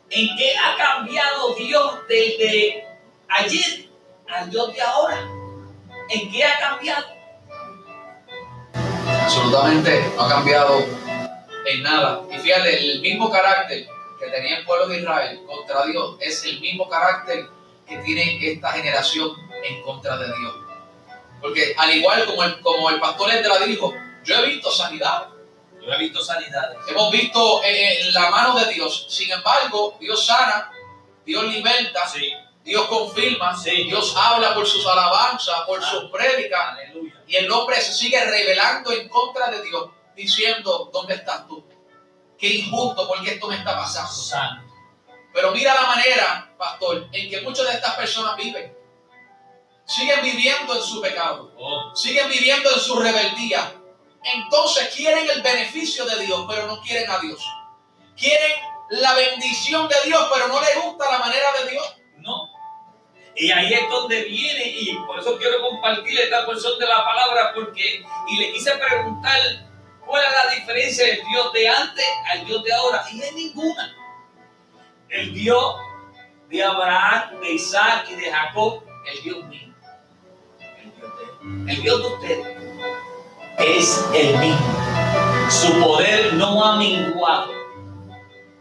¿en 0.08 0.34
qué 0.34 0.54
ha 0.56 0.78
cambiado 0.78 1.54
Dios 1.56 1.98
desde 2.08 2.86
ayer 3.28 3.90
al 4.30 4.48
Dios 4.48 4.72
de 4.72 4.80
ahora? 4.80 5.28
¿En 6.08 6.32
qué 6.32 6.42
ha 6.42 6.58
cambiado? 6.58 7.06
Absolutamente 9.24 10.10
no 10.16 10.22
ha 10.22 10.28
cambiado 10.30 10.82
en 11.66 11.82
nada. 11.82 12.22
Y 12.32 12.38
fíjate, 12.38 12.92
el 12.92 13.02
mismo 13.02 13.30
carácter 13.30 13.86
que 14.18 14.26
tenía 14.28 14.56
el 14.56 14.64
pueblo 14.64 14.88
de 14.88 15.00
Israel 15.00 15.42
contra 15.46 15.84
Dios 15.84 16.16
es 16.18 16.42
el 16.46 16.60
mismo 16.60 16.88
carácter 16.88 17.46
que 17.86 17.98
tiene 17.98 18.38
esta 18.52 18.72
generación 18.72 19.32
en 19.64 19.82
contra 19.82 20.16
de 20.16 20.28
Dios. 20.28 20.54
Porque 21.42 21.74
al 21.76 21.94
igual 21.94 22.24
como 22.24 22.42
el, 22.42 22.58
como 22.60 22.88
el 22.88 22.98
pastor 22.98 23.30
Esdra 23.32 23.58
dijo, 23.66 23.92
yo 24.24 24.36
he 24.36 24.46
visto 24.46 24.70
sanidad, 24.70 25.28
Yo 25.80 25.92
he 25.92 25.98
visto 25.98 26.22
sanidades. 26.22 26.78
hemos 26.88 27.10
visto 27.10 27.62
eh, 27.62 28.00
eh, 28.00 28.10
la 28.12 28.30
mano 28.30 28.54
de 28.58 28.72
Dios. 28.72 29.06
Sin 29.08 29.30
embargo, 29.30 29.96
Dios 30.00 30.24
sana, 30.26 30.70
Dios 31.24 31.44
liberta, 31.44 32.06
Sí, 32.08 32.32
Dios 32.64 32.86
confirma, 32.88 33.56
Sí. 33.56 33.84
Dios 33.84 34.14
habla 34.16 34.54
por 34.54 34.66
sus 34.66 34.86
alabanzas, 34.86 35.60
por 35.66 35.82
sus 35.82 36.10
prédicas. 36.10 36.60
aleluya. 36.72 37.14
Y 37.26 37.36
el 37.36 37.50
hombre 37.50 37.80
se 37.80 37.92
sigue 37.92 38.22
rebelando 38.24 38.90
en 38.92 39.08
contra 39.08 39.50
de 39.50 39.62
Dios, 39.62 39.90
diciendo, 40.14 40.90
¿dónde 40.92 41.14
estás 41.14 41.46
tú? 41.46 41.64
Qué 42.38 42.48
injusto, 42.54 43.06
porque 43.08 43.32
esto 43.34 43.48
me 43.48 43.56
está 43.56 43.76
pasando. 43.76 44.62
Pero 45.32 45.50
mira 45.52 45.74
la 45.74 45.82
manera, 45.86 46.54
pastor, 46.58 47.08
en 47.12 47.30
que 47.30 47.40
muchas 47.42 47.66
de 47.66 47.72
estas 47.74 47.94
personas 47.94 48.36
viven. 48.36 48.76
Siguen 49.86 50.22
viviendo 50.22 50.74
en 50.74 50.82
su 50.82 51.00
pecado, 51.00 51.52
Oh, 51.58 51.94
siguen 51.96 52.28
viviendo 52.28 52.70
en 52.70 52.78
su 52.80 52.98
rebeldía. 52.98 53.74
Entonces 54.34 54.94
quieren 54.94 55.28
el 55.28 55.42
beneficio 55.42 56.04
de 56.04 56.24
Dios, 56.24 56.44
pero 56.48 56.66
no 56.66 56.80
quieren 56.82 57.10
a 57.10 57.18
Dios. 57.18 57.40
Quieren 58.16 58.52
la 58.90 59.14
bendición 59.14 59.88
de 59.88 59.96
Dios, 60.04 60.28
pero 60.32 60.48
no 60.48 60.60
les 60.60 60.82
gusta 60.82 61.10
la 61.10 61.18
manera 61.18 61.52
de 61.62 61.70
Dios. 61.70 61.96
no. 62.18 62.58
Y 63.40 63.52
ahí 63.52 63.72
es 63.72 63.88
donde 63.88 64.24
viene, 64.24 64.66
y 64.66 64.96
por 65.06 65.20
eso 65.20 65.38
quiero 65.38 65.60
compartir 65.62 66.18
esta 66.18 66.44
porción 66.44 66.76
de 66.76 66.86
la 66.86 67.04
palabra, 67.04 67.52
porque, 67.54 68.04
y 68.26 68.36
le 68.36 68.52
quise 68.52 68.72
preguntar 68.72 69.38
cuál 70.04 70.24
es 70.24 70.32
la 70.32 70.54
diferencia 70.56 71.06
del 71.06 71.22
Dios 71.24 71.52
de 71.52 71.68
antes 71.68 72.06
al 72.32 72.44
Dios 72.44 72.64
de 72.64 72.72
ahora, 72.72 73.04
y 73.12 73.16
no 73.16 73.24
hay 73.24 73.34
ninguna. 73.34 73.96
El 75.08 75.32
Dios 75.32 75.76
de 76.48 76.64
Abraham, 76.64 77.40
de 77.40 77.52
Isaac 77.52 78.06
y 78.10 78.16
de 78.16 78.28
Jacob, 78.28 78.82
el 79.06 79.22
Dios 79.22 79.44
mío. 79.44 79.74
El 80.58 80.94
Dios 80.96 81.12
de, 81.16 81.72
el 81.72 81.82
Dios 81.82 82.02
de 82.02 82.08
ustedes 82.08 82.57
es 83.58 84.04
el 84.14 84.38
mismo. 84.38 85.50
Su 85.50 85.80
poder 85.80 86.34
no 86.34 86.64
ha 86.64 86.76
menguado. 86.76 87.52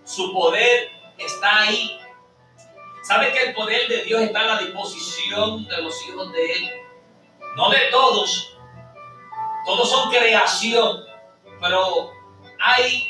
Su 0.04 0.34
poder 0.34 0.90
está 1.18 1.62
ahí. 1.62 2.00
¿Sabe 3.04 3.32
que 3.32 3.44
el 3.44 3.54
poder 3.54 3.88
de 3.88 4.04
Dios 4.04 4.22
está 4.22 4.42
a 4.42 4.56
la 4.56 4.60
disposición 4.60 5.66
de 5.68 5.82
los 5.82 6.08
hijos 6.08 6.32
de 6.32 6.52
Él? 6.52 6.72
No 7.56 7.70
de 7.70 7.80
todos. 7.92 8.58
Todos 9.66 9.90
son 9.90 10.10
creación. 10.10 11.06
Pero 11.62 12.12
hay 12.60 13.08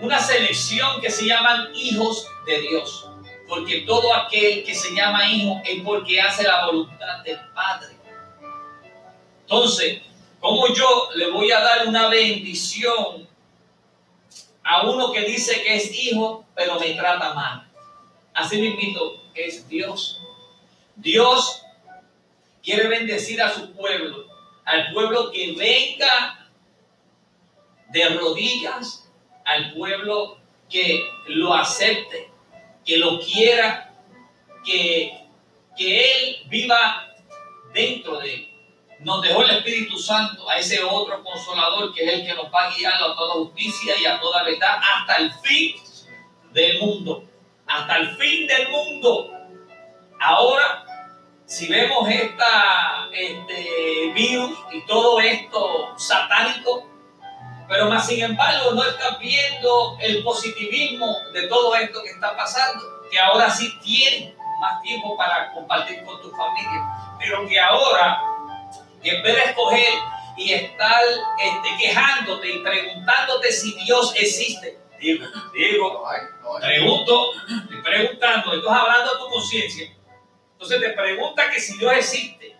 una 0.00 0.20
selección 0.20 1.00
que 1.00 1.10
se 1.10 1.26
llaman 1.26 1.70
hijos 1.74 2.28
de 2.46 2.60
Dios. 2.60 3.10
Porque 3.48 3.82
todo 3.82 4.14
aquel 4.14 4.64
que 4.64 4.74
se 4.74 4.94
llama 4.94 5.30
hijo 5.30 5.60
es 5.64 5.82
porque 5.82 6.20
hace 6.20 6.42
la 6.42 6.66
voluntad 6.66 7.22
del 7.24 7.38
Padre. 7.54 7.95
Entonces, 9.48 10.02
¿cómo 10.40 10.66
yo 10.74 11.08
le 11.14 11.30
voy 11.30 11.52
a 11.52 11.60
dar 11.60 11.86
una 11.86 12.08
bendición 12.08 13.28
a 14.64 14.82
uno 14.88 15.12
que 15.12 15.20
dice 15.20 15.62
que 15.62 15.76
es 15.76 15.94
hijo, 15.94 16.44
pero 16.56 16.80
me 16.80 16.94
trata 16.94 17.32
mal? 17.32 17.70
Así 18.34 18.60
mismo 18.60 19.12
es 19.36 19.68
Dios. 19.68 20.20
Dios 20.96 21.62
quiere 22.60 22.88
bendecir 22.88 23.40
a 23.40 23.54
su 23.54 23.72
pueblo, 23.72 24.26
al 24.64 24.92
pueblo 24.92 25.30
que 25.30 25.52
venga 25.52 26.50
de 27.90 28.08
rodillas, 28.08 29.08
al 29.44 29.74
pueblo 29.74 30.38
que 30.68 31.08
lo 31.28 31.54
acepte, 31.54 32.32
que 32.84 32.96
lo 32.96 33.20
quiera, 33.20 33.94
que, 34.64 35.16
que 35.76 36.00
Él 36.00 36.36
viva 36.48 37.14
dentro 37.72 38.18
de 38.18 38.34
él. 38.34 38.55
Nos 39.00 39.20
dejó 39.22 39.42
el 39.42 39.50
Espíritu 39.50 39.98
Santo 39.98 40.48
a 40.48 40.58
ese 40.58 40.82
otro 40.82 41.22
consolador 41.22 41.92
que 41.92 42.04
es 42.04 42.12
el 42.14 42.26
que 42.26 42.34
nos 42.34 42.46
va 42.46 42.66
a 42.66 42.74
guiar 42.74 42.94
a 42.94 43.14
toda 43.14 43.34
justicia 43.34 43.94
y 44.00 44.06
a 44.06 44.18
toda 44.18 44.42
verdad 44.42 44.78
hasta 44.82 45.16
el 45.16 45.32
fin 45.32 45.76
del 46.52 46.80
mundo. 46.80 47.24
Hasta 47.66 47.96
el 47.98 48.16
fin 48.16 48.46
del 48.46 48.68
mundo. 48.70 49.32
Ahora, 50.18 50.84
si 51.44 51.68
vemos 51.68 52.08
esta, 52.08 53.08
este 53.12 54.12
virus 54.14 54.58
y 54.72 54.84
todo 54.86 55.20
esto 55.20 55.94
satánico, 55.96 56.88
pero 57.68 57.88
más 57.88 58.06
sin 58.06 58.22
embargo 58.22 58.72
no 58.72 58.84
estás 58.84 59.18
viendo 59.18 59.96
el 60.00 60.22
positivismo 60.22 61.16
de 61.32 61.46
todo 61.48 61.74
esto 61.76 62.02
que 62.02 62.10
está 62.10 62.36
pasando, 62.36 62.82
que 63.10 63.18
ahora 63.18 63.50
sí 63.50 63.72
tienes 63.80 64.34
más 64.60 64.80
tiempo 64.82 65.16
para 65.16 65.52
compartir 65.52 66.02
con 66.04 66.20
tu 66.20 66.30
familia, 66.30 67.16
pero 67.18 67.46
que 67.46 67.58
ahora, 67.60 68.22
en 69.10 69.22
vez 69.22 69.34
de 69.34 69.42
escoger 69.42 69.94
y 70.36 70.52
estar 70.52 71.02
este, 71.38 71.76
quejándote 71.78 72.50
y 72.50 72.58
preguntándote 72.58 73.50
si 73.52 73.72
Dios 73.84 74.14
existe. 74.16 74.78
Digo, 74.98 75.26
digo, 75.54 76.04
pregunto, 76.60 77.32
estoy 77.34 77.82
preguntando, 77.82 78.54
estás 78.54 78.72
hablando 78.72 79.14
a 79.14 79.18
tu 79.18 79.28
conciencia. 79.28 79.94
Entonces 80.52 80.80
te 80.80 80.90
pregunta 80.90 81.50
que 81.50 81.60
si 81.60 81.76
Dios 81.78 81.92
existe, 81.92 82.56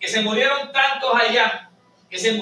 que 0.00 0.08
se 0.08 0.22
murieron 0.22 0.72
tantos 0.72 1.14
allá, 1.14 1.70
que 2.08 2.18
se, 2.18 2.40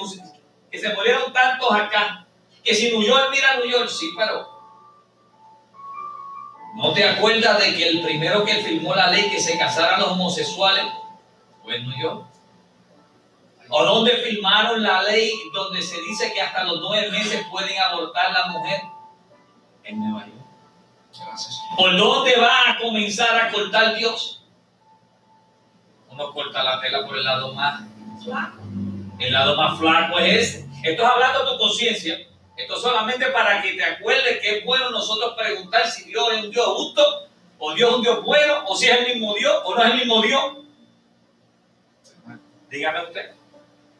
que 0.71 0.79
se 0.79 0.93
murieron 0.93 1.31
tantos 1.33 1.71
acá, 1.71 2.25
que 2.63 2.73
si 2.73 2.91
New 2.91 3.03
York, 3.03 3.29
mira 3.31 3.57
New 3.57 3.69
York, 3.69 3.89
sí, 3.89 4.11
pero 4.17 4.47
¿no 6.75 6.93
te 6.93 7.03
acuerdas 7.03 7.59
de 7.59 7.75
que 7.75 7.87
el 7.89 8.01
primero 8.01 8.45
que 8.45 8.55
firmó 8.55 8.95
la 8.95 9.07
ley 9.07 9.29
que 9.29 9.39
se 9.39 9.57
casaran 9.57 9.99
los 9.99 10.11
homosexuales 10.11 10.85
fue 11.61 11.79
New 11.79 12.01
York? 12.01 12.25
¿O 13.69 13.83
dónde 13.85 14.11
firmaron 14.17 14.83
la 14.83 15.03
ley 15.03 15.31
donde 15.53 15.81
se 15.81 16.01
dice 16.01 16.31
que 16.33 16.41
hasta 16.41 16.63
los 16.63 16.79
nueve 16.81 17.09
meses 17.11 17.45
pueden 17.49 17.77
abortar 17.79 18.31
la 18.31 18.47
mujer? 18.47 18.81
En 19.83 19.99
Nueva 19.99 20.27
York. 20.27 20.43
¿Por 21.77 21.97
dónde 21.97 22.35
va 22.37 22.71
a 22.71 22.77
comenzar 22.77 23.35
a 23.39 23.51
cortar 23.51 23.95
Dios? 23.95 24.43
Uno 26.09 26.31
corta 26.31 26.63
la 26.63 26.79
tela 26.79 27.05
por 27.05 27.17
el 27.17 27.23
lado 27.23 27.53
más 27.53 27.81
flaco. 28.23 28.61
El 29.19 29.33
lado 29.33 29.55
más 29.55 29.79
flaco 29.79 30.19
es 30.19 30.55
ese. 30.55 30.69
Esto 30.83 31.03
es 31.03 31.09
hablando 31.09 31.39
de 31.39 31.51
tu 31.51 31.57
conciencia. 31.57 32.19
Esto 32.55 32.77
solamente 32.77 33.25
para 33.27 33.61
que 33.61 33.73
te 33.73 33.83
acuerdes 33.83 34.39
que 34.39 34.59
es 34.59 34.65
bueno 34.65 34.91
nosotros 34.91 35.33
preguntar 35.35 35.87
si 35.87 36.03
Dios 36.05 36.25
es 36.33 36.43
un 36.43 36.51
Dios 36.51 36.67
justo, 36.67 37.29
o 37.57 37.73
Dios 37.73 37.89
es 37.89 37.95
un 37.95 38.01
Dios 38.03 38.23
bueno, 38.23 38.63
o 38.67 38.75
si 38.75 38.87
es 38.87 38.99
el 38.99 39.13
mismo 39.13 39.33
Dios, 39.33 39.61
o 39.65 39.73
no 39.73 39.83
es 39.83 39.91
el 39.91 39.97
mismo 39.97 40.21
Dios. 40.21 40.57
Dígame 42.69 43.03
usted. 43.03 43.33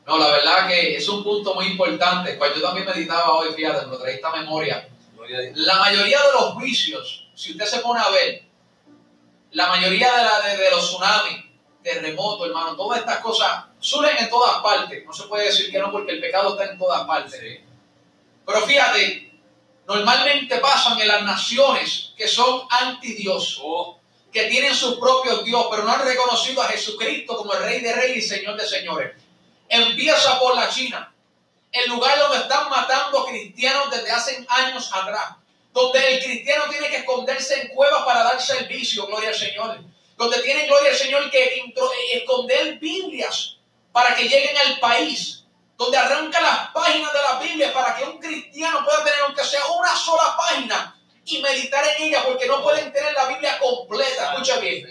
No, 0.06 0.18
la 0.18 0.32
verdad 0.32 0.68
que 0.68 0.98
es 0.98 1.08
un 1.08 1.24
punto 1.24 1.56
muy 1.56 1.68
importante. 1.68 2.38
Cuando 2.38 2.58
yo 2.58 2.62
también 2.62 2.86
meditaba 2.86 3.34
hoy, 3.34 3.54
fíjate, 3.54 3.88
lo 3.88 3.98
traí 3.98 4.16
esta 4.16 4.32
memoria. 4.32 4.88
La 5.56 5.78
mayoría 5.78 6.20
de 6.20 6.34
los 6.34 6.54
juicios, 6.54 7.30
si 7.34 7.52
usted 7.52 7.66
se 7.66 7.80
pone 7.80 8.02
a 8.02 8.10
ver, 8.10 8.44
la 9.52 9.68
mayoría 9.68 10.12
de, 10.12 10.24
la, 10.24 10.58
de, 10.58 10.72
los 10.72 10.90
tsunamis, 10.90 11.46
terremotos, 11.82 12.48
hermano, 12.48 12.76
todas 12.76 13.00
estas 13.00 13.20
cosas 13.20 13.66
surgen 13.80 14.18
en 14.18 14.30
todas 14.30 14.62
partes. 14.62 15.06
No 15.06 15.14
se 15.14 15.24
puede 15.24 15.46
decir 15.46 15.72
que 15.72 15.80
no, 15.80 15.92
porque 15.92 16.12
el 16.12 16.20
pecado 16.20 16.52
está 16.52 16.72
en 16.72 16.78
todas 16.78 17.06
partes. 17.06 17.40
Pero 18.46 18.62
fíjate, 18.66 19.32
normalmente 19.88 20.58
pasan 20.58 21.00
en 21.00 21.08
las 21.08 21.24
naciones 21.24 22.14
que 22.18 22.28
son 22.28 22.64
anti 22.70 23.14
Dios, 23.14 23.60
oh. 23.64 24.00
que 24.32 24.46
tienen 24.46 24.76
su 24.76 25.00
propio 25.00 25.38
Dios, 25.38 25.68
pero 25.70 25.84
no 25.84 25.92
han 25.92 26.06
reconocido 26.06 26.62
a 26.62 26.68
Jesucristo 26.68 27.38
como 27.38 27.54
el 27.54 27.64
Rey 27.64 27.80
de 27.80 27.94
Reyes 27.94 28.26
y 28.26 28.28
Señor 28.28 28.58
de 28.58 28.68
Señores. 28.68 29.23
Empieza 29.74 30.40
por 30.40 30.56
la 30.56 30.70
China, 30.70 31.12
el 31.72 31.90
lugar 31.90 32.20
donde 32.20 32.38
están 32.38 32.70
matando 32.70 33.26
cristianos 33.26 33.90
desde 33.90 34.12
hace 34.12 34.46
años 34.48 34.88
atrás, 34.94 35.36
donde 35.72 36.14
el 36.14 36.24
cristiano 36.24 36.66
tiene 36.70 36.90
que 36.90 36.98
esconderse 36.98 37.60
en 37.60 37.68
cuevas 37.70 38.04
para 38.04 38.24
dar 38.24 38.40
servicio, 38.40 39.08
gloria 39.08 39.30
al 39.30 39.36
Señor, 39.36 39.80
donde 40.16 40.40
tienen, 40.44 40.68
gloria 40.68 40.92
al 40.92 40.96
Señor, 40.96 41.32
que 41.32 41.74
esconder 42.14 42.78
Biblias 42.78 43.58
para 43.92 44.16
que 44.16 44.30
lleguen 44.30 44.56
al 44.58 44.80
país 44.80 45.44
donde 45.76 45.98
arranca 45.98 46.40
las 46.40 46.70
páginas 46.72 47.12
de 47.12 47.22
la 47.22 47.40
Biblia 47.40 47.74
para 47.74 47.96
que 47.96 48.04
un 48.04 48.20
cristiano 48.20 48.86
pueda 48.86 49.04
tener 49.04 49.20
aunque 49.26 49.44
sea 49.44 49.66
una 49.68 49.96
sola 49.96 50.38
página 50.38 50.96
y 51.26 51.42
meditar 51.42 51.84
en 51.96 52.04
ella 52.04 52.24
porque 52.24 52.46
no 52.46 52.62
pueden 52.62 52.94
tener 52.94 53.14
la 53.14 53.26
Biblia 53.26 53.58
completa. 53.58 54.34
Escucha 54.34 54.60
bien. 54.60 54.88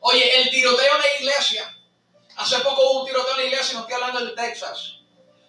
Oye, 0.00 0.42
el 0.42 0.50
tiroteo 0.50 0.96
en 0.96 1.00
la 1.00 1.14
iglesia. 1.18 1.71
Hace 2.42 2.58
poco 2.58 2.82
hubo 2.82 3.00
un 3.02 3.06
tiroteo 3.06 3.34
en 3.34 3.38
la 3.38 3.44
iglesia 3.44 3.72
y 3.72 3.74
no 3.76 3.80
estoy 3.82 3.94
hablando 3.94 4.24
de 4.24 4.32
Texas. 4.32 4.94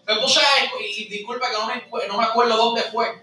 Me 0.05 0.15
puse 0.17 0.39
a, 0.39 0.45
y, 0.79 1.05
disculpa 1.09 1.49
que 1.49 1.57
no 1.57 1.65
me, 1.65 2.07
no 2.07 2.17
me 2.17 2.23
acuerdo 2.23 2.55
dónde 2.55 2.83
fue. 2.83 3.19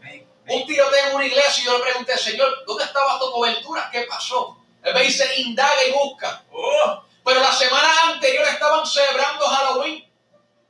Un 0.49 0.67
tiroteo 0.67 1.07
en 1.07 1.15
una 1.15 1.27
iglesia 1.27 1.63
y 1.63 1.67
yo 1.67 1.79
le 1.79 1.85
pregunté, 1.85 2.19
Señor, 2.19 2.65
¿dónde 2.67 2.83
estaba 2.83 3.21
tu 3.21 3.31
cobertura? 3.31 3.89
¿Qué 3.93 4.03
pasó? 4.11 4.57
Él 4.83 4.93
me 4.93 5.03
dice, 5.03 5.41
indaga 5.41 5.85
y 5.85 5.93
busca. 5.93 6.43
Oh. 6.51 7.05
Pero 7.25 7.39
la 7.39 7.53
semana 7.53 7.89
anterior 8.09 8.45
estaban 8.49 8.85
celebrando 8.85 9.47
Halloween. 9.47 10.05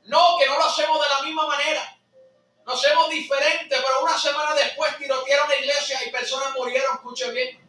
No, 0.03 0.37
que 0.37 0.45
no 0.45 0.59
lo 0.59 0.65
hacemos 0.65 1.01
de 1.01 1.09
la 1.09 1.21
misma 1.23 1.47
manera. 1.47 1.97
Lo 2.67 2.73
hacemos 2.73 3.09
diferente, 3.09 3.77
pero 3.77 4.03
una 4.03 4.15
semana 4.15 4.53
después 4.53 4.95
tirotearon 4.99 5.49
la 5.49 5.57
iglesia 5.57 5.99
y 6.05 6.11
personas 6.11 6.53
murieron, 6.55 6.97
escuche 6.97 7.31
bien. 7.31 7.67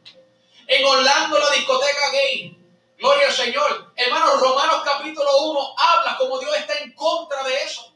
En 0.66 0.84
Orlando, 0.84 1.38
la 1.38 1.50
discoteca 1.52 2.10
gay. 2.10 2.61
Gloria 3.02 3.26
al 3.26 3.32
Señor. 3.32 3.92
Hermanos, 3.96 4.38
Romanos 4.38 4.82
capítulo 4.84 5.28
1 5.50 5.74
habla 5.76 6.16
como 6.16 6.38
Dios 6.38 6.56
está 6.56 6.74
en 6.74 6.92
contra 6.92 7.42
de 7.42 7.64
eso. 7.64 7.92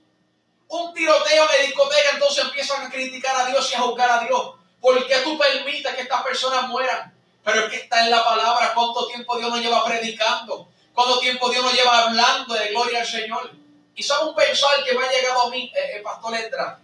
Un 0.67 0.93
tiroteo 0.93 1.47
de 1.47 1.67
discoteca, 1.67 2.11
entonces 2.15 2.45
empiezan 2.45 2.85
a 2.85 2.91
criticar 2.91 3.37
a 3.37 3.47
Dios 3.47 3.71
y 3.71 3.77
a 3.77 3.83
juzgar 3.83 4.11
a 4.11 4.25
Dios. 4.25 4.55
¿Por 4.81 5.07
qué 5.07 5.19
tú 5.19 5.39
permites 5.39 5.95
que 5.95 6.03
estas 6.03 6.25
personas 6.25 6.67
mueran? 6.67 7.15
Pero 7.45 7.61
es 7.61 7.71
que 7.71 7.77
está 7.77 8.05
en 8.05 8.11
la 8.11 8.25
palabra 8.25 8.75
cuánto 8.75 9.07
tiempo 9.07 9.39
Dios 9.39 9.49
nos 9.49 9.61
lleva 9.61 9.85
predicando, 9.85 10.71
cuánto 10.93 11.21
tiempo 11.21 11.51
Dios 11.51 11.63
nos 11.63 11.73
lleva 11.73 12.07
hablando 12.07 12.55
de 12.55 12.71
gloria 12.71 13.03
al 13.03 13.07
Señor. 13.07 13.53
Y 13.95 14.03
sabe 14.03 14.31
un 14.31 14.35
pensar 14.35 14.83
que 14.83 14.93
me 14.93 15.07
ha 15.07 15.13
llegado 15.13 15.43
a 15.43 15.51
mí, 15.51 15.73
eh, 15.73 15.99
eh 15.99 16.01
Pastor 16.03 16.33
Letra. 16.33 16.81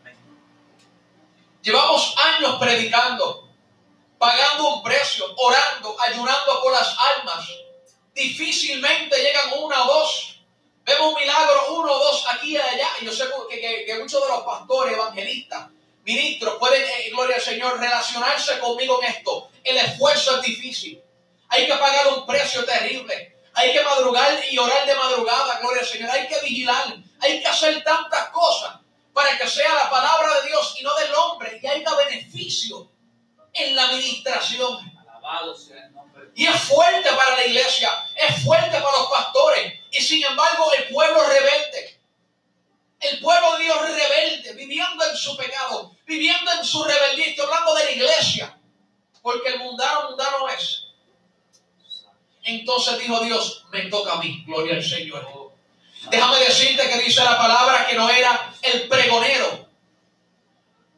Llevamos 1.60 2.14
años 2.16 2.56
predicando, 2.60 3.48
pagando 4.16 4.76
un 4.76 4.82
precio, 4.84 5.24
orando, 5.36 5.96
ayunando 6.00 6.62
por 6.62 6.70
las 6.70 6.96
almas. 7.18 7.48
Difícilmente 8.14 9.16
llegan 9.22 9.58
una 9.58 9.84
o 9.84 9.86
dos. 9.86 10.40
Vemos 10.84 11.14
un 11.14 11.20
milagro, 11.20 11.74
uno 11.76 11.92
o 11.92 11.98
dos 11.98 12.24
aquí 12.28 12.52
y 12.52 12.56
allá. 12.56 12.88
Yo 13.02 13.12
sé 13.12 13.24
que, 13.48 13.84
que, 13.86 13.98
muchos 13.98 14.20
de 14.22 14.28
los 14.28 14.42
pastores, 14.44 14.94
evangelistas, 14.94 15.68
ministros 16.04 16.56
pueden, 16.58 16.82
eh, 16.82 17.10
gloria 17.10 17.36
al 17.36 17.42
Señor, 17.42 17.78
relacionarse 17.78 18.58
conmigo 18.58 19.00
en 19.02 19.10
esto. 19.10 19.50
El 19.62 19.76
esfuerzo 19.76 20.36
es 20.36 20.42
difícil. 20.42 21.00
Hay 21.48 21.66
que 21.66 21.74
pagar 21.74 22.08
un 22.08 22.26
precio 22.26 22.64
terrible. 22.64 23.36
Hay 23.54 23.72
que 23.72 23.82
madrugar 23.82 24.42
y 24.50 24.58
orar 24.58 24.86
de 24.86 24.94
madrugada, 24.94 25.60
gloria 25.60 25.82
al 25.82 25.86
Señor. 25.86 26.10
Hay 26.10 26.26
que 26.26 26.40
vigilar. 26.40 26.96
Hay 27.20 27.40
que 27.40 27.46
hacer 27.46 27.84
tantas 27.84 28.30
cosas 28.30 28.80
para 29.12 29.36
que 29.38 29.46
sea 29.46 29.74
la 29.74 29.90
palabra 29.90 30.40
de 30.40 30.48
Dios 30.48 30.74
y 30.78 30.82
no 30.82 30.94
del 30.94 31.14
hombre 31.14 31.60
y 31.62 31.66
haya 31.66 31.94
beneficio 31.94 32.90
en 33.52 33.76
la 33.76 33.84
administración. 33.84 34.78
Alabado 34.98 35.54
sea 35.54 35.86
el 35.86 35.92
nombre. 35.92 36.01
Y 36.34 36.46
es 36.46 36.62
fuerte 36.62 37.10
para 37.12 37.36
la 37.36 37.46
iglesia, 37.46 37.90
es 38.16 38.42
fuerte 38.42 38.80
para 38.80 38.98
los 38.98 39.10
pastores. 39.10 39.80
Y 39.90 40.00
sin 40.00 40.24
embargo, 40.24 40.72
el 40.72 40.88
pueblo 40.88 41.22
rebelde. 41.24 42.00
El 43.00 43.20
pueblo 43.20 43.56
de 43.56 43.64
Dios 43.64 43.80
rebelde, 43.80 44.52
viviendo 44.54 45.04
en 45.04 45.16
su 45.16 45.36
pecado, 45.36 45.94
viviendo 46.06 46.52
en 46.52 46.64
su 46.64 46.84
rebeldía. 46.84 47.26
Estoy 47.26 47.44
hablando 47.44 47.74
de 47.74 47.84
la 47.84 47.90
iglesia. 47.90 48.58
Porque 49.20 49.50
el 49.50 49.58
mundano, 49.58 50.10
mundano 50.10 50.48
es. 50.48 50.84
Entonces 52.44 52.98
dijo 52.98 53.20
Dios, 53.20 53.64
me 53.70 53.82
toca 53.82 54.14
a 54.14 54.16
mí, 54.16 54.44
gloria 54.46 54.76
al 54.76 54.84
Señor. 54.84 55.52
Déjame 56.10 56.38
decirte 56.40 56.88
que 56.88 56.98
dice 56.98 57.22
la 57.22 57.38
palabra 57.38 57.86
que 57.86 57.94
no 57.94 58.08
era 58.08 58.52
el 58.62 58.88
pregonero. 58.88 59.68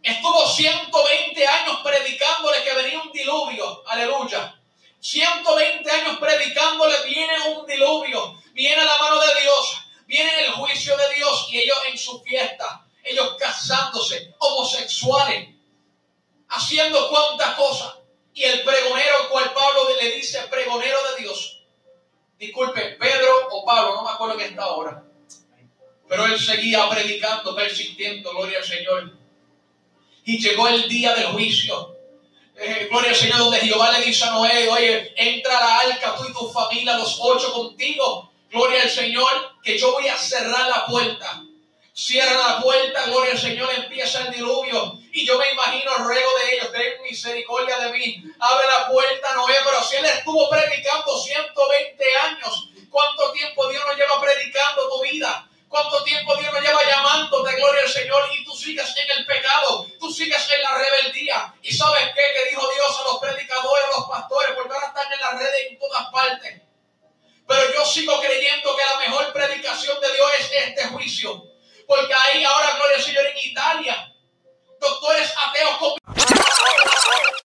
Estuvo 0.03 0.47
120 0.47 1.47
años 1.47 1.81
predicándole 1.83 2.62
que 2.62 2.75
venía 2.75 3.01
un 3.01 3.12
diluvio. 3.12 3.83
Aleluya. 3.87 4.55
120 5.04 5.90
años 5.90 6.18
predicándole, 6.18 6.94
viene 7.04 7.34
un 7.54 7.66
diluvio, 7.66 8.40
viene 8.54 8.82
la 8.82 8.96
mano 8.96 9.20
de 9.20 9.42
Dios, 9.42 9.76
viene 10.06 10.46
el 10.46 10.52
juicio 10.52 10.96
de 10.96 11.14
Dios 11.14 11.46
y 11.50 11.58
ellos 11.58 11.76
en 11.90 11.98
su 11.98 12.22
fiesta, 12.22 12.86
ellos 13.02 13.36
casándose, 13.38 14.34
homosexuales, 14.38 15.50
haciendo 16.48 17.10
cuantas 17.10 17.54
cosas. 17.54 17.96
Y 18.32 18.44
el 18.44 18.62
pregonero, 18.62 19.28
cual 19.30 19.52
Pablo 19.52 19.88
le 20.00 20.10
dice 20.12 20.40
pregonero 20.50 20.98
de 21.10 21.22
Dios, 21.22 21.66
disculpe, 22.38 22.96
Pedro 22.98 23.48
o 23.50 23.62
Pablo, 23.62 23.96
no 23.96 24.04
me 24.04 24.10
acuerdo 24.10 24.40
en 24.40 24.52
esta 24.52 24.68
hora, 24.68 25.04
pero 26.08 26.24
él 26.24 26.40
seguía 26.40 26.88
predicando, 26.88 27.54
persistiendo, 27.54 28.30
gloria 28.30 28.56
al 28.56 28.64
Señor. 28.64 29.18
Y 30.24 30.38
llegó 30.38 30.66
el 30.66 30.88
día 30.88 31.14
del 31.14 31.26
juicio. 31.26 31.93
Gloria 32.88 33.10
al 33.10 33.16
Señor, 33.16 33.38
donde 33.38 33.58
Jehová 33.58 33.90
le 33.92 34.04
dice 34.04 34.24
a 34.24 34.30
Noé, 34.30 34.68
oye, 34.68 35.12
entra 35.16 35.58
a 35.58 35.60
la 35.60 35.78
arca 35.78 36.14
tú 36.16 36.24
y 36.28 36.32
tu 36.32 36.48
familia, 36.50 36.96
los 36.96 37.18
ocho 37.20 37.52
contigo. 37.52 38.30
Gloria 38.50 38.82
al 38.82 38.90
Señor, 38.90 39.56
que 39.62 39.76
yo 39.76 39.92
voy 39.92 40.06
a 40.06 40.16
cerrar 40.16 40.68
la 40.68 40.86
puerta. 40.86 41.42
Cierra 41.92 42.36
la 42.36 42.60
puerta, 42.60 43.06
gloria 43.06 43.32
al 43.32 43.38
Señor, 43.38 43.70
empieza 43.74 44.26
el 44.26 44.32
diluvio. 44.32 44.98
Y 45.12 45.26
yo 45.26 45.38
me 45.38 45.50
imagino 45.50 45.94
ruego 45.98 46.30
de 46.38 46.54
ellos, 46.54 46.72
ten 46.72 47.02
misericordia 47.02 47.78
de 47.78 47.92
mí. 47.92 48.22
Abre 48.38 48.66
la 48.66 48.88
puerta, 48.88 49.34
Noé, 49.34 49.54
pero 49.64 49.82
si 49.82 49.96
él 49.96 50.04
estuvo 50.04 50.48
predicando 50.48 51.18
120 51.18 52.04
años, 52.16 52.68
¿cuánto 52.90 53.32
tiempo 53.32 53.68
Dios 53.68 53.82
nos 53.86 53.96
lleva 53.96 54.20
predicando 54.20 54.88
tu 54.88 55.02
vida? 55.02 55.48
¿Cuánto 55.74 56.04
tiempo 56.04 56.37
Dios 56.37 56.52
nos 56.52 56.62
lleva 56.62 56.84
llamándote, 56.84 57.56
gloria 57.56 57.82
al 57.82 57.88
Señor? 57.88 58.22
Y 58.38 58.44
tú 58.44 58.54
sigues 58.54 58.94
en 58.96 59.18
el 59.18 59.26
pecado, 59.26 59.88
tú 59.98 60.08
sigues 60.08 60.48
en 60.56 60.62
la 60.62 60.78
rebeldía. 60.78 61.52
¿Y 61.62 61.74
sabes 61.74 62.12
qué? 62.14 62.22
Que 62.32 62.50
dijo 62.50 62.62
Dios 62.72 63.00
a 63.00 63.02
los 63.02 63.18
predicadores, 63.18 63.84
a 63.87 63.98
los 63.98 64.08
pastores, 64.08 64.52
porque 64.54 64.72
ahora 64.72 64.87
están 64.87 65.12
en 65.12 65.18
las 65.18 65.37
redes 65.37 65.66
en 65.70 65.78
todas 65.80 66.06
partes. 66.12 66.62
Pero 67.48 67.74
yo 67.74 67.84
sigo 67.87 68.20
creyendo 68.20 68.76
que 68.76 68.84
la 68.84 68.98
mejor 68.98 69.32
predicación 69.32 70.00
de 70.00 70.12
Dios 70.12 70.30
es 70.38 70.52
este 70.52 70.84
juicio. 70.90 71.44
Porque 71.88 72.14
ahí 72.14 72.44
ahora, 72.44 72.76
gloria 72.76 72.96
al 72.96 73.02
Señor, 73.02 73.26
en 73.26 73.38
Italia, 73.38 74.14
doctores 74.78 75.34
ateos 75.48 75.76
con 75.78 75.96